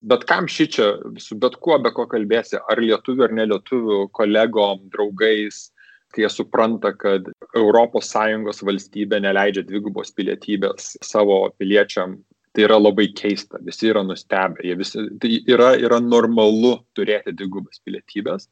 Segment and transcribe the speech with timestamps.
[0.00, 0.88] bet kam ši čia,
[1.20, 5.68] su bet kuo, be ko kalbėsi, ar lietuvių ar nelietuvių kolegom, draugais,
[6.14, 12.18] kai jie supranta, kad ES valstybė neleidžia dvigubos pilietybės savo piliečiam,
[12.54, 17.78] tai yra labai keista, visi yra nustebę, jie visi, tai yra, yra normalu turėti dvigubas
[17.84, 18.48] pilietybės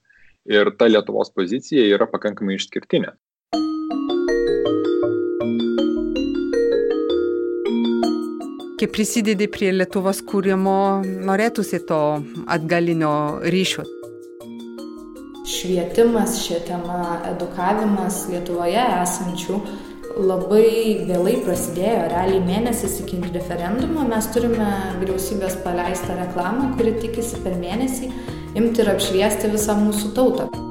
[0.49, 3.11] ir ta Lietuvos pozicija yra pakankamai išskirtinė.
[8.79, 12.01] Kai prisidedi prie Lietuvos kūrimo, norėtųsi to
[12.47, 13.85] atgalinio ryšio.
[15.49, 17.01] Švietimas, švietama,
[17.31, 19.59] edukavimas Lietuvoje esančių
[20.19, 27.59] labai vėlai prasidėjo, realiai mėnesis iki referendumo mes turime vyriausybės paleistą reklamą, kuri tikisi per
[27.59, 28.13] mėnesį
[28.59, 30.68] imti ir apšviesti visą mūsų tautą.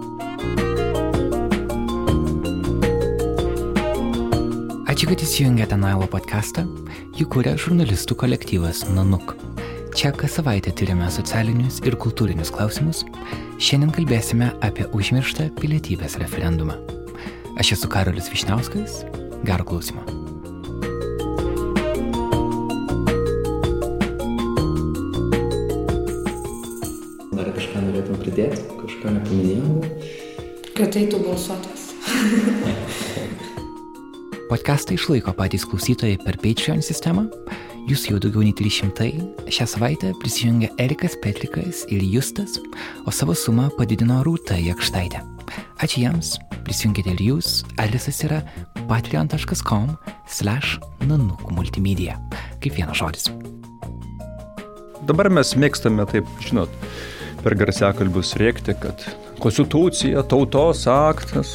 [4.97, 6.63] Ačiū, kad įsijungėte Nailo podcastą.
[7.13, 9.35] Jį kūrė žurnalistų kolektyvas Nanuk.
[9.93, 13.03] Čia kas savaitę tyrime socialinius ir kultūrinius klausimus.
[13.61, 16.79] Šiandien kalbėsime apie užmirštą pilietybės referendumą.
[17.61, 19.03] Aš esu Karolis Višniauskas.
[19.45, 20.01] Gero klausimo.
[27.37, 29.77] Dar kažką norėtum pridėti, kažką nepaminėjau.
[30.73, 31.85] Kad eitų balsuotas.
[34.47, 37.25] Podcastą išlaiko patys klausytojai per Patreon sistemą.
[37.89, 39.07] Jūs jau daugiau nei 300.
[39.51, 42.55] Šią savaitę prisijungia Erikas Petrikas ir Justas,
[43.03, 45.19] o savo sumą padidino Rūta Jakštaitė.
[45.83, 47.65] Ačiū jiems, prisijungite ir jūs.
[47.75, 48.39] Adresas yra
[48.87, 49.97] patreon.com
[50.31, 52.15] slash nanuk multimedia.
[52.63, 53.27] Kaip vienas žodis.
[55.11, 56.71] Dabar mes mėgstame taip, žinot,
[57.43, 59.03] per garsiakalbius rėkti, kad
[59.43, 61.51] konstitucija, tautos aktas,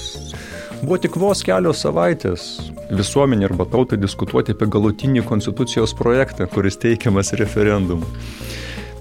[0.83, 2.45] Buvo tik vos kelios savaitės
[2.91, 8.09] visuomenė arba tautai diskutuoti apie galutinį konstitucijos projektą, kuris teikiamas referendumu.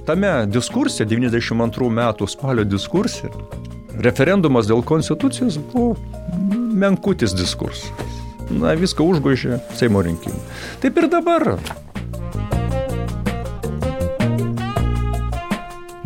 [0.06, 3.32] Tame diskurse, 92 metų spalio diskurse,
[3.98, 5.98] referendumas dėl konstitucijos buvo
[6.86, 7.90] menkutis diskursas.
[8.54, 10.38] Na, viską užgožė Seimo rinkimai.
[10.86, 11.55] Taip ir dabar.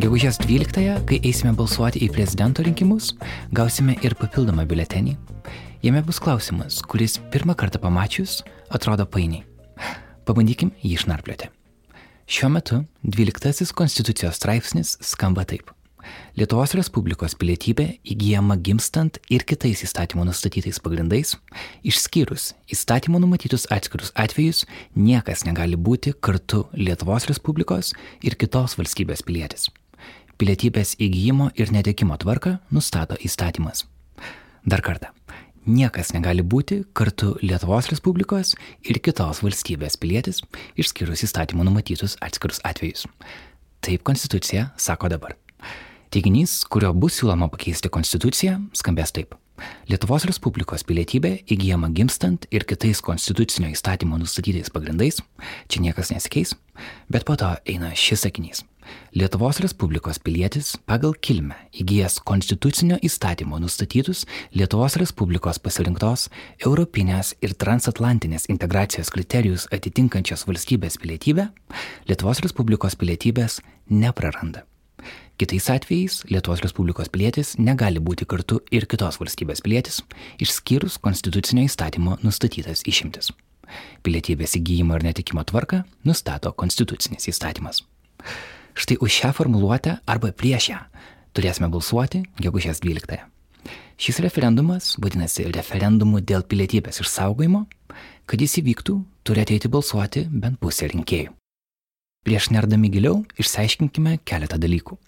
[0.00, 3.12] Gegužės 12-ąją, kai eisime balsuoti į prezidento rinkimus,
[3.52, 5.16] gausime ir papildomą biuletenį,
[5.86, 8.40] Jame bus klausimas, kuris pirmą kartą pamačius
[8.74, 9.44] atrodo painiai.
[10.26, 11.46] Pabandykim jį išnarplioti.
[12.26, 15.68] Šiuo metu 12 konstitucijos straipsnis skamba taip.
[16.34, 21.36] Lietuvos Respublikos pilietybė įgyjama gimstant ir kitais įstatymų nustatytais pagrindais,
[21.86, 24.64] išskyrus įstatymų numatytus atskirus atvejus,
[24.98, 27.92] niekas negali būti kartu Lietuvos Respublikos
[28.26, 29.68] ir kitos valstybės pilietis.
[30.34, 33.86] Pilietybės įgyjimo ir netekimo tvarką nustato įstatymas.
[34.66, 35.14] Dar kartą
[35.66, 38.54] niekas negali būti kartu Lietuvos Respublikos
[38.86, 40.42] ir kitos valstybės pilietis,
[40.78, 43.06] išskyrus įstatymų numatytus atskirus atvejus.
[43.84, 45.36] Taip Konstitucija sako dabar.
[46.14, 49.34] Teiginys, kurio bus siūloma pakeisti Konstituciją, skambės taip.
[49.90, 55.22] Lietuvos Respublikos pilietybė įgyjama gimstant ir kitais konstitucinio įstatymo nustatytais pagrindais,
[55.72, 56.54] čia niekas nesikeis,
[57.12, 58.64] bet po to eina šis sakinys.
[59.16, 64.24] Lietuvos Respublikos pilietis pagal kilmę įgyjęs konstitucinio įstatymo nustatytus
[64.54, 66.28] Lietuvos Respublikos pasirinktos
[66.60, 71.48] europinės ir transatlantinės integracijos kriterijus atitinkančios valstybės pilietybę,
[72.08, 73.60] Lietuvos Respublikos pilietybės
[73.90, 74.66] nepraranda.
[75.36, 80.00] Kitais atvejais Lietuvos Respublikos pilietis negali būti kartu ir kitos valstybės pilietis,
[80.40, 83.34] išskyrus konstitucinio įstatymo nustatytas išimtis.
[84.06, 87.82] Pilietybės įgyjimo ir netikimo tvarką nustato konstitucinis įstatymas.
[88.76, 90.82] Štai už šią formuluotę arba prieš ją
[91.36, 93.18] turėsime balsuoti gegužės 12.
[93.96, 97.64] Šis referendumas vadinasi referendumu dėl pilietybės išsaugojimo.
[98.28, 101.32] Kad jis įvyktų, turi ateiti balsuoti bent pusė rinkėjų.
[102.26, 104.98] Prieš nerdami giliau išsiaiškinkime keletą dalykų.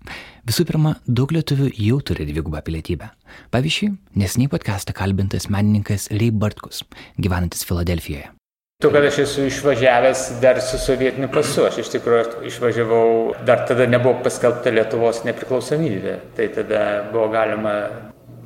[0.46, 3.10] Visų pirma, daug lietuvių jau turi dvigubą pilietybę.
[3.52, 3.90] Pavyzdžiui,
[4.22, 6.84] nesiniai podcast'ą kalbintas menininkas Ray Bartkus,
[7.18, 8.37] gyvenantis Filadelfijoje.
[8.82, 13.08] Tu, kad aš esu išvažiavęs dar su sovietiniu pasu, aš iš tikrųjų išvažiavau,
[13.48, 17.74] dar tada nebuvo paskelbta Lietuvos nepriklausomybė, tai tada buvo galima...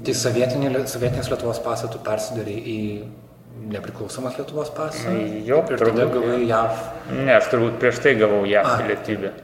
[0.00, 2.78] Tai sovietinė, sovietinės Lietuvos pasą tu persidari į
[3.76, 5.12] nepriklausomas Lietuvos pasą?
[5.44, 6.82] Jo, ir tada gavai JAV.
[7.12, 9.36] Ne, aš turbūt prieš tai gavau JAV pilietybę.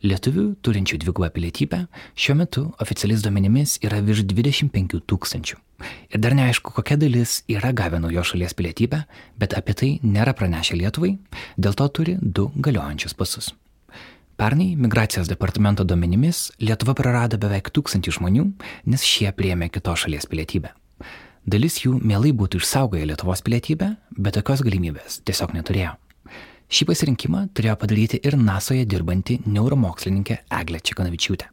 [0.00, 1.82] Lietuvių turinčių dvigubą pilietybę
[2.16, 5.58] šiuo metu oficialiais duomenimis yra virš 25 tūkstančių.
[6.12, 9.02] Ir dar neaišku, kokia dalis yra gavę naujos šalies pilietybę,
[9.36, 11.14] bet apie tai nėra pranešę Lietuvai,
[11.60, 13.52] dėl to turi du galiojančius pasus.
[14.40, 18.50] Pernai migracijos departamento duomenimis Lietuva prarado beveik tūkstantį žmonių,
[18.88, 20.72] nes šie priemė kitos šalies pilietybę.
[21.44, 25.98] Dalis jų mielai būtų išsaugoję Lietuvos pilietybę, bet tokios galimybės tiesiog neturėjo.
[26.70, 31.48] Šį pasirinkimą turėjo padaryti ir NASOje dirbanti neuromokslininkė Eglė Čekanavičiūtė.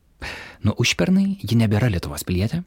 [0.67, 2.61] Nuo užpernai ji nebėra Lietuvos pilietė.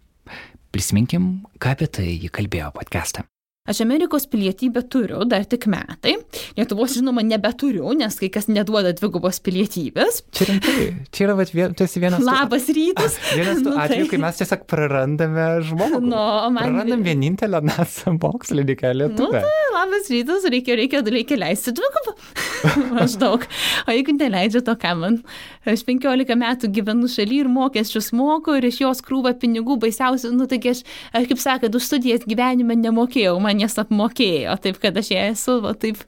[0.75, 1.31] Prisiminkim,
[1.63, 3.23] ką apie tai ji kalbėjo podcast'e.
[3.71, 6.17] Aš Amerikos pilietybę turiu dar tik metai.
[6.59, 10.23] Lietuvos, žinoma, nebeturiu, nes kai kas neduoda dvigubos pilietybės.
[10.35, 10.87] Čia rimtai.
[11.15, 12.25] Čia yra, vat, vien, tu esi vienas.
[12.27, 13.15] Labas rytas.
[13.39, 16.01] Vienas tų Nu, atvejų, tai- kai mes tiesiog prarandame žmogų.
[16.03, 16.17] Nu,
[16.51, 19.45] man- Prarandam vienintelę NASA mokslininkę Nu, Lietuvę.
[19.45, 22.17] tai labas rytas, reikia, reikia, reikia leisti dvigubą.
[22.99, 23.47] Maždaug.
[23.87, 25.21] O jeigu neleidžia to, ką man.
[25.69, 30.33] Aš 15 metų gyvenu šaly ir mokesčius moku ir iš jos krūva pinigų baisiausių.
[30.35, 30.83] Nu, taigi aš,
[31.15, 34.57] aš, kaip sakant, už studijas gyvenime nemokėjau, man jas apmokėjo.
[34.65, 36.01] Taip, kad aš ją esu, va, taip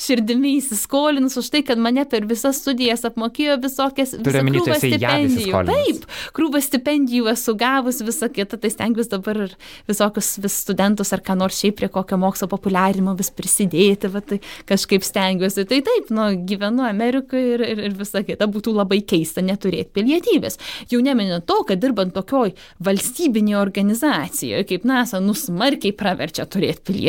[0.00, 5.62] širdimi įsiskolinus už tai, kad mane per visas studijas apmokėjo visokias ją stipendijų.
[5.68, 9.56] Taip, krūvą stipendijų esu gavus visą kitą, tai stengiuosi dabar ir
[9.90, 14.40] visokius vis studentus ar ką nors šiaip prie kokio mokslo populiarimo vis prisidėti, va, tai
[14.70, 15.66] kažkaip stengiuosi.
[15.70, 20.60] Tai taip, nu, gyvenu Amerikoje ir, ir, ir visa kita būtų labai keista neturėti pilietybės.
[20.92, 22.54] Jau neminint to, kad dirbant tokioj
[22.84, 26.99] valstybinėje organizacijoje kaip NASA, nusmarkiai praverčia turėti pilietybę.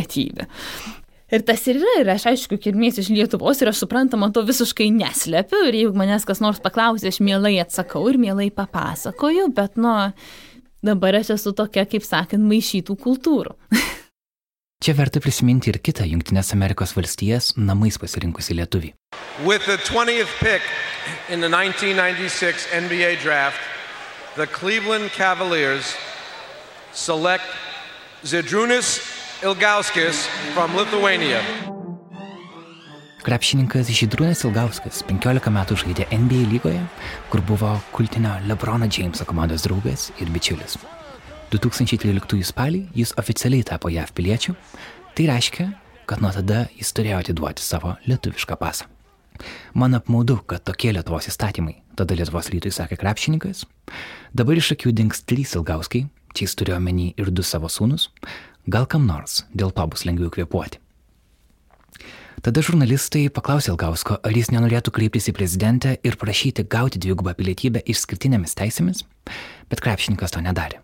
[1.32, 4.90] Ir tas ir yra, ir aš aišku, kilmės iš Lietuvos ir aš suprantama to visiškai
[4.92, 9.94] neslepiu ir jeigu manęs kas nors paklausė, aš mielai atsakau ir mielai papasakoju, bet nu,
[10.84, 13.56] dabar aš esu tokia, kaip sakant, maišytų kultūrų.
[14.84, 18.92] Čia verta prisiminti ir kitą Junktinės Amerikos valstijas namais pasirinkusi lietuvį.
[19.48, 20.68] With the 20th pick
[21.30, 23.62] in the 1996 NBA draft,
[24.36, 25.96] the Cleveland Cavaliers
[26.92, 27.48] select
[28.26, 31.40] Zydrunas Ilgauskis from Lithuania.
[33.26, 36.84] Krepšininkas Žydrūnas Ilgauskas 15 metų žaidė NBA lygoje,
[37.34, 40.78] kur buvo kultinio Lebrono Jameso komandos draugas ir bičiulis.
[41.56, 44.54] 2013 spalį jis oficialiai tapo JAV piliečiu,
[45.18, 45.72] tai reiškia,
[46.06, 48.86] kad nuo tada jis turėjo atiduoti savo lietuvišką pasą.
[49.74, 53.66] Man apmaudu, kad tokie Lietuvos įstatymai, tada Lietuvos rytui sakė krepšininkas,
[54.38, 56.06] dabar iš akių dings trys Ilgauskai,
[56.38, 58.12] čia jis turėjo menį ir du savo sūnus,
[58.68, 60.80] gal kam nors dėl to bus lengviau kvepuoti.
[62.42, 67.84] Tada žurnalistai paklausė Ilgausko, ar jis nenorėtų kreiptis į prezidentę ir prašyti gauti dvigubą pilietybę
[67.86, 69.04] išskirtinėmis teisėmis,
[69.70, 70.80] bet krepšininkas to nedarė.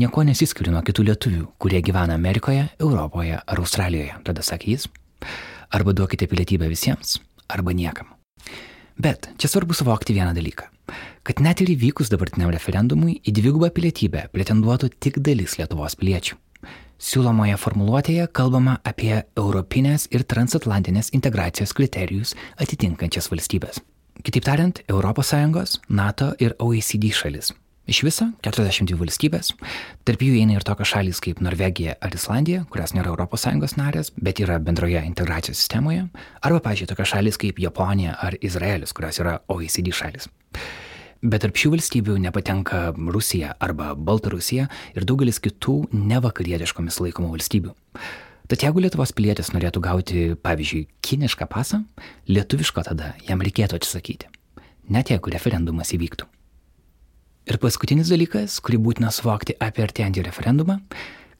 [0.00, 4.88] Nieko nesiskiriu nuo kitų lietuvių, kurie gyvena Amerikoje, Europoje ar Australijoje, tada sakė jis.
[5.68, 7.18] Arba duokite pilietybę visiems,
[7.52, 8.08] arba niekam.
[8.96, 10.70] Bet čia svarbu suvokti vieną dalyką.
[11.28, 16.40] Kad net ir įvykus dabartiniam referendumui į dvigubą pilietybę pretenduotų tik dalis Lietuvos piliečių.
[16.96, 23.82] Siūlomoje formuluotėje kalbama apie europinės ir transatlantinės integracijos kriterijus atitinkančias valstybės.
[24.24, 27.52] Kitaip tariant, ES, NATO ir OECD šalis.
[27.86, 29.52] Iš viso 42 valstybės,
[30.08, 34.40] tarp jų įeina ir tokios šalys kaip Norvegija ar Islandija, kurios nėra ES narės, bet
[34.40, 36.08] yra bendroje integracijos sistemoje,
[36.40, 40.32] arba, pažiūrėjau, tokios šalys kaip Japonija ar Izraelis, kurios yra OECD šalis.
[41.24, 47.72] Bet tarp šių valstybių nepatenka Rusija arba Baltarusija ir daugelis kitų nevakarietiškomis laikomų valstybių.
[48.46, 51.80] Tad jeigu Lietuvos pilietis norėtų gauti, pavyzdžiui, kinišką pasą,
[52.30, 54.28] lietuviško tada jam reikėtų atsisakyti,
[54.92, 56.28] net jeigu referendumas įvyktų.
[57.46, 60.80] Ir paskutinis dalykas, kurį būtina suvokti apie artėjantį referendumą,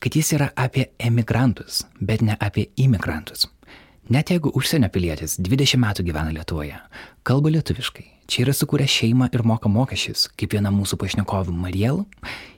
[0.02, 3.46] kad jis yra apie emigrantus, bet ne apie imigrantus.
[4.06, 6.76] Net jeigu užsienio pilietis 20 metų gyvena Lietuvoje,
[7.26, 12.04] kalba lietuviškai, čia yra sukūrę šeimą ir moka mokesčius, kaip viena mūsų pašnekovų Mariel,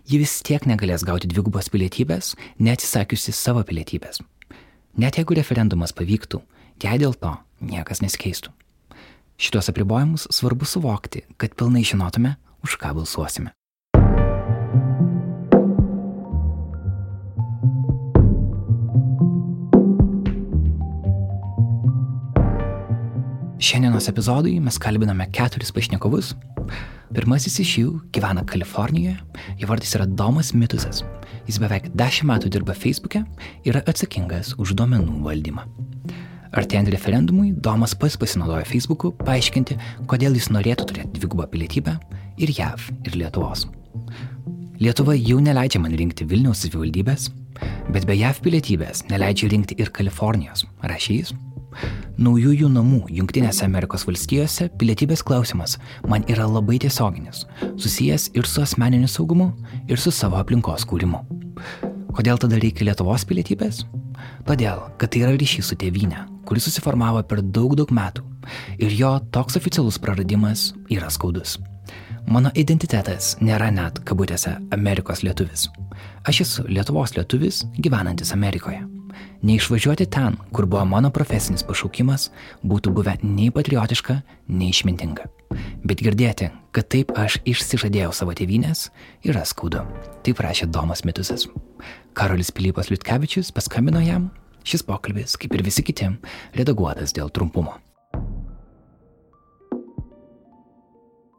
[0.04, 4.20] ji vis tiek negalės gauti dvigubos pilietybės, neatsisakiusi savo pilietybės.
[5.00, 6.42] Net jeigu referendumas pavyktų,
[6.84, 8.52] jei dėl to niekas nesikeistų.
[9.40, 13.56] Šitos apribojimus svarbu suvokti, kad pilnai žinotume, už ką balsuosime.
[23.58, 26.28] Šiandienos epizodui mes kalbiname keturis pašnekovus.
[27.10, 29.16] Pirmasis iš jų gyvena Kalifornijoje,
[29.58, 31.00] jo vardas yra Domas Mitusas.
[31.48, 33.24] Jis beveik 10 metų dirba Facebook'e
[33.64, 35.64] ir yra atsakingas už duomenų valdymą.
[36.54, 39.74] Artėjant referendumui, Domas pats pasinaudojo Facebook'u paaiškinti,
[40.06, 41.96] kodėl jis norėtų turėti dvigubą pilietybę
[42.38, 43.66] ir JAV, ir Lietuvos.
[44.78, 47.26] Lietuva jau neleidžia man rinkti Vilniaus savivaldybės,
[47.90, 51.38] bet be JAV pilietybės neleidžia rinkti ir Kalifornijos, rašė jis.
[52.18, 55.76] Naujųjų namų Junktinėse Amerikos valstijose pilietybės klausimas
[56.10, 57.44] man yra labai tiesioginis,
[57.78, 59.52] susijęs ir su asmeniniu saugumu,
[59.86, 61.22] ir su savo aplinkos kūrimu.
[62.18, 63.84] Kodėl tada reikia Lietuvos pilietybės?
[64.48, 68.26] Todėl, kad tai yra ryšys su tėvynė, kuris susiformavo per daug daug metų
[68.82, 71.58] ir jo toks oficialus praradimas yra skaudus.
[72.28, 75.68] Mano identitetas nėra net, kabutėse, Amerikos lietuvis.
[76.28, 78.97] Aš esu Lietuvos lietuvis gyvenantis Amerikoje.
[79.42, 82.28] Neišvažiuoti ten, kur buvo mano profesinis pašaukimas,
[82.62, 85.28] būtų buvę nei patriotiška, nei išmintinga.
[85.86, 88.88] Bet girdėti, kad taip aš išsižadėjau savo tėvynės,
[89.24, 89.84] yra skaudu.
[90.26, 91.48] Taip rašė Domas Mitusas.
[92.18, 94.30] Karolis Pilypas Liutkevičius paskambino jam.
[94.68, 96.10] Šis pokalbis, kaip ir visi kiti,
[96.58, 97.78] redaguotas dėl trumpumo.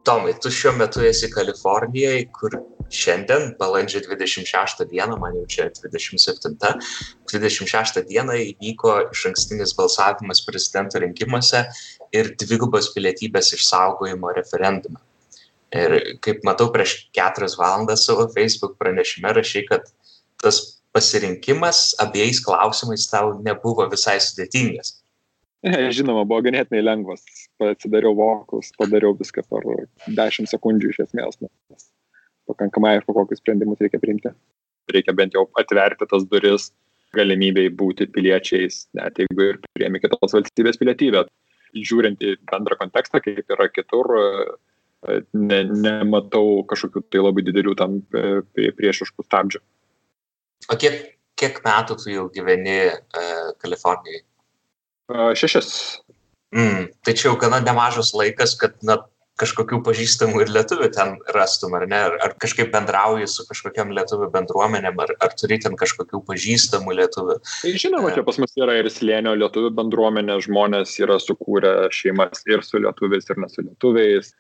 [0.07, 2.55] Tomai, tu šiuo metu esi Kalifornijoje, kur
[2.89, 6.55] šiandien, balandžio 26 dieną, man jau čia 27,
[7.29, 11.65] 26 dieną įvyko iš ankstinis balsavimas prezidento rinkimuose
[12.15, 15.03] ir dvigubos pilietybės išsaugojimo referendumą.
[15.75, 19.85] Ir kaip matau, prieš keturias valandas savo Facebook pranešime rašai, kad
[20.41, 20.63] tas
[20.95, 24.95] pasirinkimas abiejais klausimais tau nebuvo visai sudėtingas.
[25.93, 27.21] Žinoma, buvo ganėtinai lengvas.
[27.59, 29.65] Pasidariau vokus, padariau viską per
[30.07, 31.39] 10 sekundžių iš esmės.
[31.43, 31.89] Nes
[32.49, 34.31] pakankamai aišku, kokius sprendimus reikia priimti.
[34.93, 36.69] Reikia bent jau atverti tas duris
[37.15, 41.25] galimybei būti piliečiais, net jeigu ir priemi kitos valstybės pilietybę.
[41.75, 44.09] Žiūrint į bendrą kontekstą, kaip yra kitur,
[45.33, 49.61] ne, nematau kažkokių tai labai didelių tam e, priešiškų stabdžių.
[50.69, 50.97] O kiek,
[51.39, 53.25] kiek metų tu jau gyveni e,
[53.61, 54.23] Kalifornijai?
[55.37, 55.69] Šešis.
[56.55, 58.97] Mm, tai čia jau gana nemažas laikas, kad na,
[59.39, 61.99] kažkokių pažįstamų ir lietuvių ten rastum, ar ne?
[62.09, 67.39] Ar, ar kažkaip bendrauji su kažkokiam lietuvių bendruomenėm, ar, ar turi ten kažkokių pažįstamų lietuvių?
[67.61, 72.65] Tai žinoma, čia pas mus yra ir slėnio lietuvių bendruomenė, žmonės yra sukūrę šeimas ir
[72.67, 74.33] su lietuviais, ir nesu lietuviais,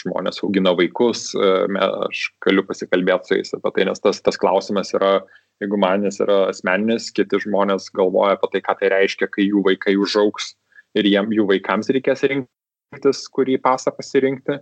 [0.00, 5.18] žmonės augina vaikus, aš galiu pasikalbėti su jais apie tai, nes tas, tas klausimas yra,
[5.62, 9.64] jeigu man jis yra asmeninis, kiti žmonės galvoja apie tai, ką tai reiškia, kai jų
[9.66, 10.54] vaikai užauks
[10.98, 12.50] ir jiem, jų vaikams reikės rinkti
[12.90, 14.58] rinktis, kurį pasą pasirinkti,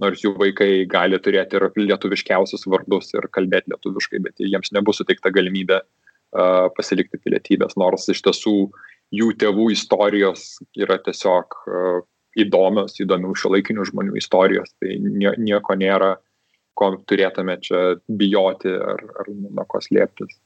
[0.00, 5.30] nors jų vaikai gali turėti ir lietuviškiausius vardus ir kalbėti lietuviškai, bet jiems nebus suteikta
[5.30, 8.70] galimybė uh, pasilikti pilietybės, nors iš tiesų
[9.12, 12.00] jų tėvų istorijos yra tiesiog uh,
[12.38, 16.16] įdomios, įdomių šio laikinių žmonių istorijos, tai nieko nėra,
[16.74, 20.38] ko turėtume čia bijoti ar, ar nuo ko slėptis.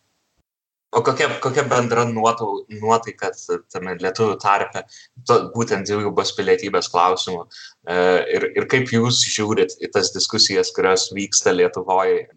[0.94, 3.32] O kokia, kokia bendra nuotau, nuotaika
[3.72, 4.84] tame lietuvių tarpe,
[5.26, 7.96] to, būtent dvigubos pilietybės klausimu e,
[8.36, 12.28] ir, ir kaip jūs žiūrit į tas diskusijas, kurios vyksta Lietuvoje?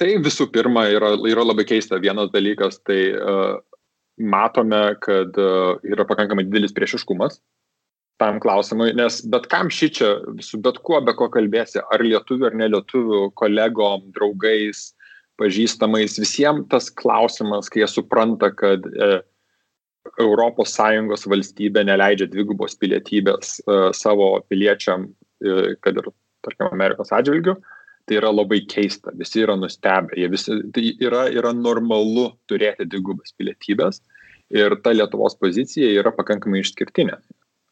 [0.00, 3.58] Tai visų pirma yra, yra labai keista vienas dalykas, tai uh,
[4.20, 7.40] matome, kad uh, yra pakankamai didelis priešiškumas
[8.20, 10.10] tam klausimui, nes bet kam šį čia,
[10.44, 14.86] su bet kuo, be ko kalbėsi, ar lietuvių ar nelietuvių kolegom, draugais,
[15.40, 19.20] pažįstamais, visiems tas klausimas, kai jie supranta, kad e,
[20.22, 25.08] ES valstybė neleidžia dvigubos pilietybės e, savo piliečiam,
[25.44, 26.10] e, kad ir,
[26.46, 27.56] tarkim, Amerikos atžvilgių,
[28.06, 33.34] tai yra labai keista, visi yra nustebę, jie visi, tai yra, yra normalu turėti dvigubas
[33.36, 34.00] pilietybės
[34.54, 37.18] ir ta Lietuvos pozicija yra pakankamai išskirtinė.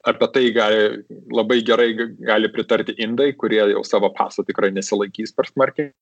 [0.04, 5.48] Apie tai gali, labai gerai gali pritarti indai, kurie jau savo paso tikrai nesilaikys per
[5.48, 5.94] smarkiai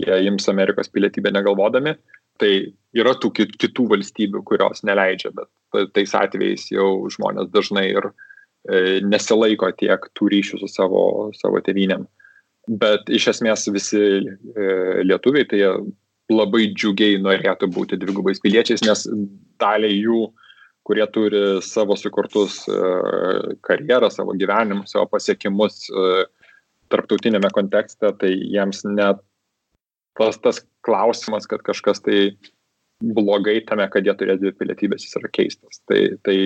[0.00, 1.94] jie ims Amerikos pilietybę negalvodami.
[2.40, 2.50] Tai
[2.96, 9.68] yra tų kitų valstybių, kurios neleidžia, bet tais atvejais jau žmonės dažnai ir e, nesilaiko
[9.76, 11.02] tiek tų ryšių su savo,
[11.36, 12.06] savo tėvynėm.
[12.80, 14.70] Bet iš esmės visi e,
[15.04, 15.60] lietuviai tai
[16.32, 19.04] labai džiugiai norėtų būti dvigubais piliečiais, nes
[19.60, 20.30] daliai jų,
[20.88, 22.80] kurie turi savo sukurtus e,
[23.68, 25.90] karjerą, savo gyvenimą, savo pasiekimus
[26.90, 29.20] tarptautinėme kontekste, tai jiems net
[30.20, 32.30] tas, tas klausimas, kad kažkas tai
[33.00, 35.80] blogai tame, kad jie turės dvi pilietybės, jis yra keistas.
[35.88, 36.36] Tai, tai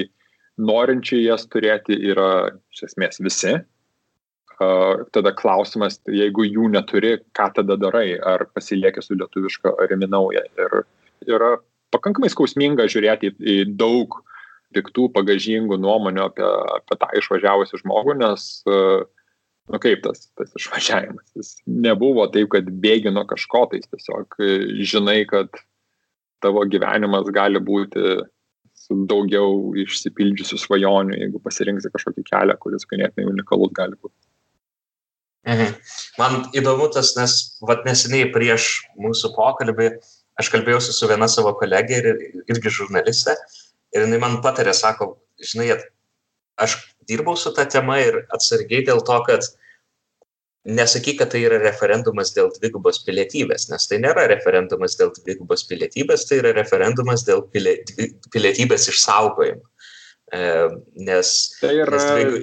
[0.63, 3.57] norinčiai jas turėti yra iš esmės visi.
[4.55, 10.07] Uh, tada klausimas, jeigu jų neturi, ką tada darai, ar pasilieki su lietuviška, ar imi
[10.07, 10.45] naują.
[10.55, 10.77] Ir
[11.27, 11.57] yra
[11.95, 14.15] pakankamai skausminga žiūrėti į daug
[14.75, 19.03] piktų, pagažingų nuomonių apie, apie tą išvažiavusią žmogų, nes uh,
[19.73, 21.31] nu kaip tas, tas išvažiavimas.
[21.39, 24.51] Jis nebuvo taip, kad bėgi nuo kažko, tai tiesiog e,
[24.87, 25.51] žinai, kad
[26.45, 28.19] tavo gyvenimas gali būti
[28.85, 34.19] su daugiau išsipildžiusių svajonių, jeigu pasirinksi kažkokį kelią, kuris ganėtinai unikalus gali būti.
[35.49, 35.75] Mhm.
[36.19, 37.35] Man įdomu tas, nes
[37.69, 39.91] vat neseniai prieš mūsų pokalbį
[40.41, 42.09] aš kalbėjausi su viena savo kolegė ir
[42.51, 43.37] irgi žurnaliste
[43.95, 45.69] ir jinai man patarė, sako, žinai,
[46.61, 49.47] aš dirbau su ta tema ir atsargiai dėl to, kad
[50.65, 56.25] nesakyk, kad tai yra referendumas dėl dvigubos pilietybės, nes tai nėra referendumas dėl dvigubos pilietybės,
[56.29, 59.65] tai yra referendumas dėl pilietybės išsaugojimo.
[60.33, 60.45] E,
[61.05, 62.41] nes, tai yra, nes dvigu...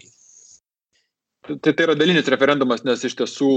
[1.66, 3.52] tai, tai yra dalinis referendumas, nes iš tiesų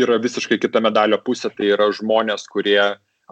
[0.00, 2.80] yra visiškai kita medalio pusė, tai yra žmonės, kurie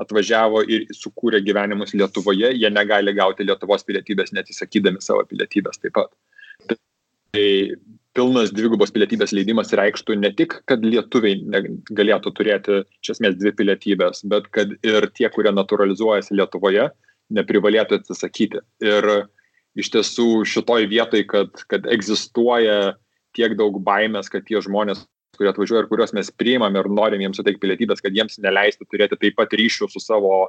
[0.00, 6.10] atvažiavo ir sukūrė gyvenimus Lietuvoje, jie negali gauti Lietuvos pilietybės, netisakydami savo pilietybės taip pat.
[7.34, 7.46] Tai
[8.14, 14.22] pilnas dvigubos pilietybės leidimas reikštų ne tik, kad lietuviai galėtų turėti iš esmės dvi pilietybės,
[14.30, 16.88] bet kad ir tie, kurie naturalizuojasi Lietuvoje,
[17.34, 18.62] neprivalėtų atsisakyti.
[18.84, 19.10] Ir
[19.78, 22.94] iš tiesų šitoj vietoj, kad, kad egzistuoja
[23.34, 25.02] tiek daug baimės, kad tie žmonės,
[25.38, 29.20] kurie atvažiuoja ir kuriuos mes priimam ir norim jiems suteikti pilietybės, kad jiems neleistų turėti
[29.20, 30.46] taip pat ryšių su savo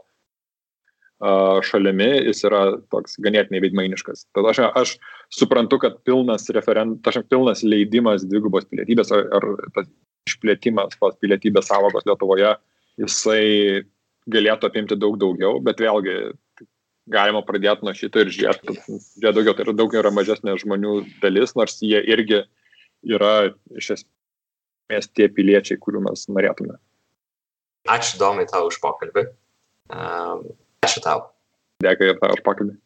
[1.64, 2.62] šalimi, jis yra
[2.92, 4.26] toks ganėtinai veidmainiškas.
[4.36, 4.96] Tad aš, aš
[5.32, 9.88] suprantu, kad pilnas, referent, pilnas leidimas dvigubos pilietybės ar, ar tas
[10.28, 12.56] išplėtimas tos pilietybės savokos Lietuvoje,
[13.00, 13.86] jisai
[14.32, 16.34] galėtų apimti daug daugiau, bet vėlgi
[17.12, 21.54] galima pradėti nuo šito ir žiūrėti, žiūrėti daugiau, tai yra daug yra mažesnė žmonių dalis,
[21.56, 22.42] nors jie irgi
[23.06, 24.15] yra iš esmės
[24.90, 26.78] tie piliečiai, kurių mes norėtume.
[27.90, 29.28] Ačiū Domai tau už pokalbį.
[30.86, 31.30] Ačiū tau.
[31.86, 32.80] Dėkui ir tau už pokalbį.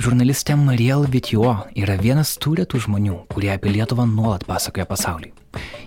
[0.00, 5.34] Žurnalistė Mariel Vitjuo yra vienas tų lietų žmonių, kurie apie Lietuvą nuolat pasakoja pasauliui.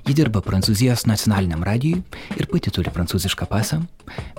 [0.03, 2.01] Ji dirba Prancūzijos nacionaliniam radijui
[2.35, 3.79] ir pati turi prancūzišką pasą,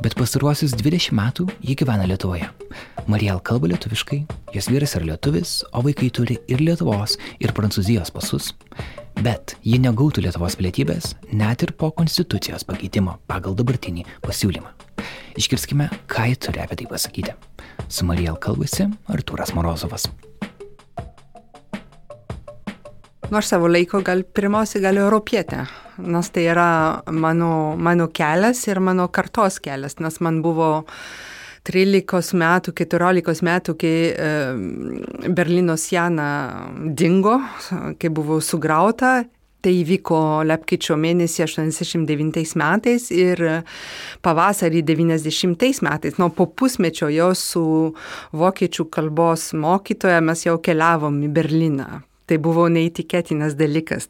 [0.05, 2.51] bet pastaruosius 20 metų ji gyvena Lietuvoje.
[3.09, 8.53] Mariel kalba lietuviškai, jos vyras yra lietuvis, o vaikai turi ir Lietuvos, ir Prancūzijos pasus
[9.23, 14.73] bet ji negautų Lietuvos pilietybės net ir po konstitucijos pakeitimo pagal dabartinį pasiūlymą.
[15.39, 17.35] Iškirskime, ką ji turi apie tai pasakyti.
[17.89, 20.09] Su Marijal kalbasi Artūras Morozovas.
[23.35, 25.65] Nors savo laiko gal pirmiausia gal europietė,
[25.99, 26.71] nes tai yra
[27.11, 30.99] mano, mano kelias ir mano kartos kelias, nes man buvo uh,
[31.65, 33.95] 13 metų, 14 metų, kai
[35.33, 36.29] Berlyno siena
[36.85, 37.39] dingo,
[37.99, 39.23] kai buvo sugrauta.
[39.65, 43.41] Tai įvyko lapkričio mėnesį 89 metais ir
[44.21, 46.19] pavasarį 90 metais.
[46.21, 47.65] Nu, po pusmečio jau su
[48.37, 51.89] vokiečių kalbos mokytoja mes jau keliavom į Berliną.
[52.25, 54.09] Tai buvo neįtikėtinas dalykas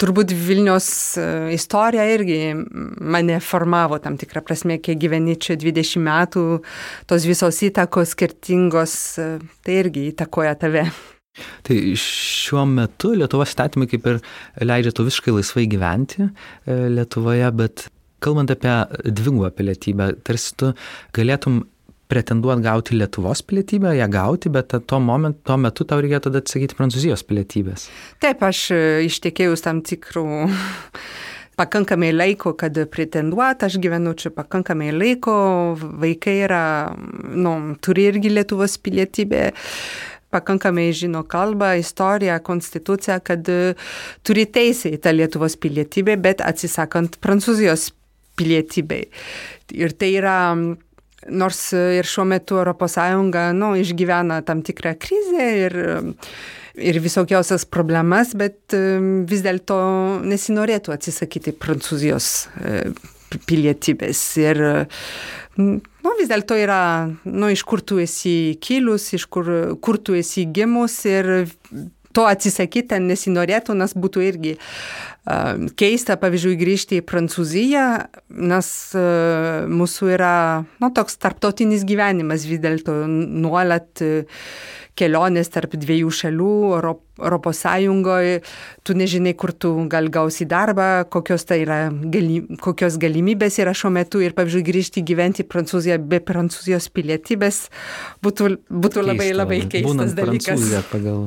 [0.00, 0.88] turbūt Vilnius
[1.20, 6.44] e, istorija irgi mane formavo tam tikrą prasme, kiek gyveni čia 20 metų,
[7.10, 9.30] tos visos įtakos skirtingos, e,
[9.66, 10.86] tai irgi įtakoja tave.
[11.66, 14.18] Tai šiuo metu Lietuvos statymai kaip ir
[14.66, 16.30] leidžia tu visiškai laisvai gyventi e,
[16.96, 17.86] Lietuvoje, bet
[18.24, 18.74] kalbant apie
[19.04, 20.72] dvigubą pilietybę, tarsi tu
[21.16, 21.62] galėtum
[22.10, 26.78] pretenduot gauti Lietuvos pilietybę, ją gauti, bet tuo, moment, tuo metu tau reikėjo tada atsakyti
[26.78, 27.88] Prancūzijos pilietybės.
[28.22, 30.26] Taip, aš e, ištekėjus tam tikrų
[31.60, 35.34] pakankamai laiko, kad pretenduot, aš gyvenu čia pakankamai laiko,
[35.78, 36.64] vaikai yra,
[37.34, 39.50] nu, turi irgi Lietuvos pilietybę
[40.30, 43.74] pakankamai žino kalbą, istoriją, konstituciją, kad e,
[44.26, 47.90] turi teisę į tą Lietuvos pilietybę, bet atsisakant Prancūzijos
[48.38, 49.08] pilietybei.
[49.76, 50.36] Ir tai yra
[51.28, 52.96] nors ir šiuo metu ES
[53.56, 55.76] nu, išgyvena tam tikrą krizę ir,
[56.80, 58.72] ir visokiausias problemas, bet
[59.28, 59.80] vis dėlto
[60.24, 62.82] nesinorėtų atsisakyti Prancūzijos e,
[63.46, 64.22] pilietybės.
[64.40, 64.62] Ir
[65.60, 66.82] nu, vis dėlto yra,
[67.24, 69.50] nu, iš kur tu esi kilus, iš kur,
[69.82, 71.50] kur tu esi gimus ir
[72.16, 77.86] to atsisakyti ten nesinorėtų, nes būtų irgi uh, keista, pavyzdžiui, grįžti į Prancūziją,
[78.50, 80.34] nes uh, mūsų yra
[80.82, 83.90] nu, toks tarptautinis gyvenimas vis dėlto nuolat.
[84.04, 84.44] Uh,
[85.00, 86.54] kelionės tarp dviejų šalių,
[87.20, 88.40] Europos Sąjungoje,
[88.86, 91.80] tu nežinai, kur tu gal gausi darbą, kokios tai yra,
[92.12, 97.62] gali, kokios galimybės yra šiuo metu ir, pavyzdžiui, grįžti gyventi Prancūziją be Prancūzijos pilietybės
[98.24, 100.68] būtų, būtų labai, Keista, labai keistas dalykas.
[100.92, 101.26] Pagal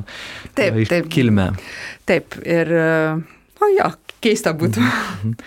[0.58, 1.10] taip, taip.
[1.12, 1.50] kilmę.
[2.08, 3.90] Taip, ir, o jo,
[4.24, 4.82] keista būtų.
[4.82, 5.38] Mhm.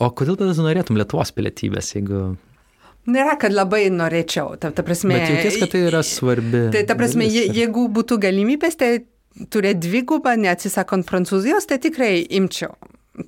[0.00, 2.30] O kodėl tada norėtum Lietuvos pilietybės, jeigu
[3.08, 4.58] Nėra, kad labai norėčiau.
[4.60, 6.66] Ta, ta prasme, Bet jauties, kad tai yra svarbi.
[6.74, 8.92] Tai ta prasme, je, jeigu būtų galimybės, tai
[9.50, 12.74] turėti dvigubą, neatsisakant Prancūzijos, tai tikrai imčiau.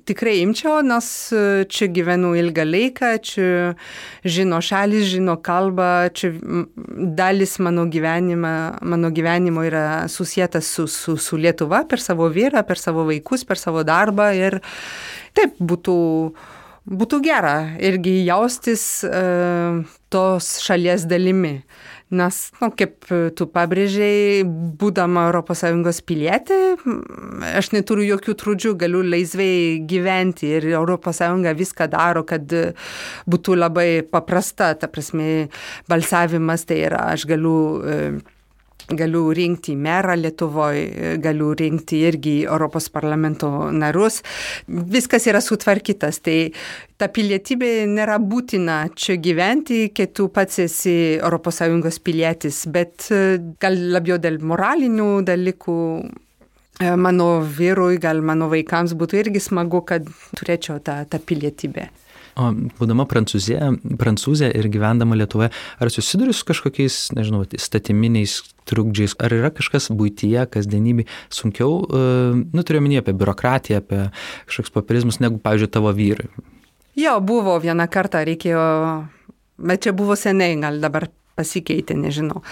[0.07, 3.49] Tikrai imčiau, nes e, čia gyvenu ilgą laiką, čia
[4.25, 6.31] žino šalis, žino kalbą, čia
[7.17, 8.55] dalis mano, gyvenimą,
[8.89, 13.61] mano gyvenimo yra susijęs su, su, su Lietuva per savo vyrą, per savo vaikus, per
[13.61, 14.61] savo darbą ir
[15.35, 15.99] taip būtų
[16.31, 16.51] uh,
[16.83, 21.61] būtų gera irgi jaustis uh, tos šalies dalimi.
[22.13, 26.59] Nes, nu, kaip tu pabrėžiai, būdama ES pilietė,
[27.57, 31.23] aš neturiu jokių trūdžių, galiu laisvai gyventi ir ES
[31.63, 32.45] viską daro, kad
[33.25, 35.49] būtų labai paprasta, ta prasme,
[35.89, 38.21] balsavimas tai yra, aš galiu uh,
[38.91, 44.21] galiu rinkti merą Lietuvoje, galiu rinkti irgi Europos parlamento narus.
[44.67, 46.19] Viskas yra sutvarkytas.
[46.23, 46.37] Tai
[46.99, 53.09] ta pilietybė nėra būtina čia gyventi, kai tu pats esi ES pilietis, bet
[53.61, 55.79] gal labiau dėl moralinių dalykų
[56.97, 60.07] mano vyrui, gal mano vaikams būtų irgi smagu, kad
[60.39, 61.89] turėčiau tą, tą pilietybę.
[62.33, 62.47] O
[62.79, 63.59] būdama prancūzė,
[64.01, 70.47] prancūzė ir gyvendama Lietuvoje, ar susiduri su kažkokiais, nežinau, statyminiais trukdžiais, ar yra kažkas būtyje,
[70.55, 74.01] kasdienybėje sunkiau, nu turiu minėti apie biurokratiją, apie
[74.49, 76.31] kažkoks papierizmus, negu, pavyzdžiui, tavo vyrai?
[76.97, 78.63] Jo, buvo vieną kartą, reikėjo,
[79.69, 82.43] bet čia buvo seniai, gal dabar pasikeitė, nežinau.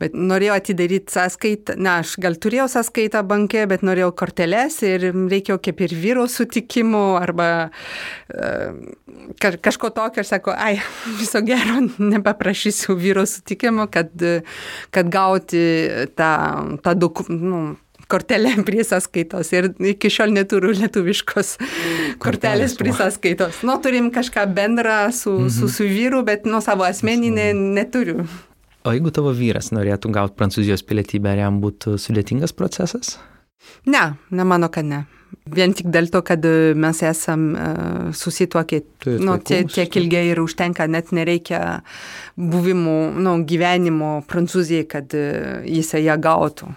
[0.00, 5.58] Bet norėjau atidaryti sąskaitą, na, aš gal turėjau sąskaitą banke, bet norėjau korteles ir reikėjo
[5.64, 8.96] kaip ir vyro sutikimų arba uh,
[9.40, 10.76] kažko tokio, aš sakau, ai,
[11.20, 14.12] viso gero, nepaprašysiu vyro sutikimo, kad,
[14.94, 15.64] kad gauti
[16.18, 16.32] tą,
[16.82, 17.34] tą dokumentą.
[17.46, 17.58] Nu,
[18.08, 21.56] kortelę prie sąskaitos ir iki šiol neturiu lietuviškos
[22.22, 23.62] kortelės prie sąskaitos.
[23.66, 25.54] Nu, turim kažką bendrą su, mhm.
[25.58, 28.26] su, su vyru, bet nuo savo asmeninė neturiu.
[28.86, 33.16] O jeigu tavo vyras norėtų gauti prancūzijos pilietybę, ar jam būtų sudėtingas procesas?
[33.90, 35.02] Ne, nemano, kad ne.
[35.50, 36.44] Vien tik dėl to, kad
[36.78, 38.80] mes esam uh, susituokę
[39.18, 41.80] nu, tiek, tiek ilgai ir užtenka, net nereikia
[42.38, 46.70] buvimų, nu, gyvenimo Prancūzijai, kad uh, jisai ją gautų.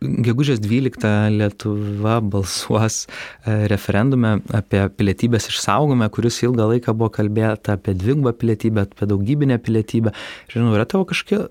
[0.00, 3.02] Gegužės 12 Lietuva balsuos
[3.44, 10.14] referendume apie pilietybės išsaugomą, kuris ilgą laiką buvo kalbėta apie dvigubą pilietybę, apie daugybinę pilietybę.
[10.52, 11.42] Žinau, yra tavo kažkokie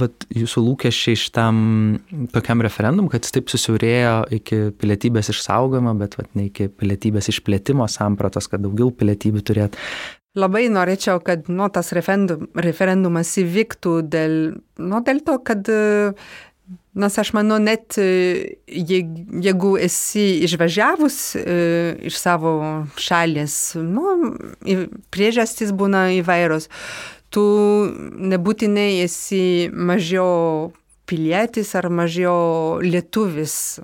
[0.00, 1.58] vat, jūsų lūkesčiai šitam
[2.32, 7.84] tokiam referendumui, kad jis taip susiaurėjo iki pilietybės išsaugojimo, bet vat, ne iki pilietybės išplėtimo
[7.92, 9.76] sampratos, kad daugiau pilietybių turėt.
[10.36, 14.34] Labai norėčiau, kad nu, tas referendum, referendumas įvyktų dėl,
[14.80, 15.68] nu, dėl to, kad
[16.96, 22.54] Nes aš manau, net jeigu esi išvažiavus iš savo
[22.96, 24.32] šalies, nu,
[25.12, 26.70] priežastys būna įvairios,
[27.28, 27.44] tu
[28.32, 30.72] nebūtinai esi mažiau
[31.06, 33.78] pilietis ar mažiau lietuvis,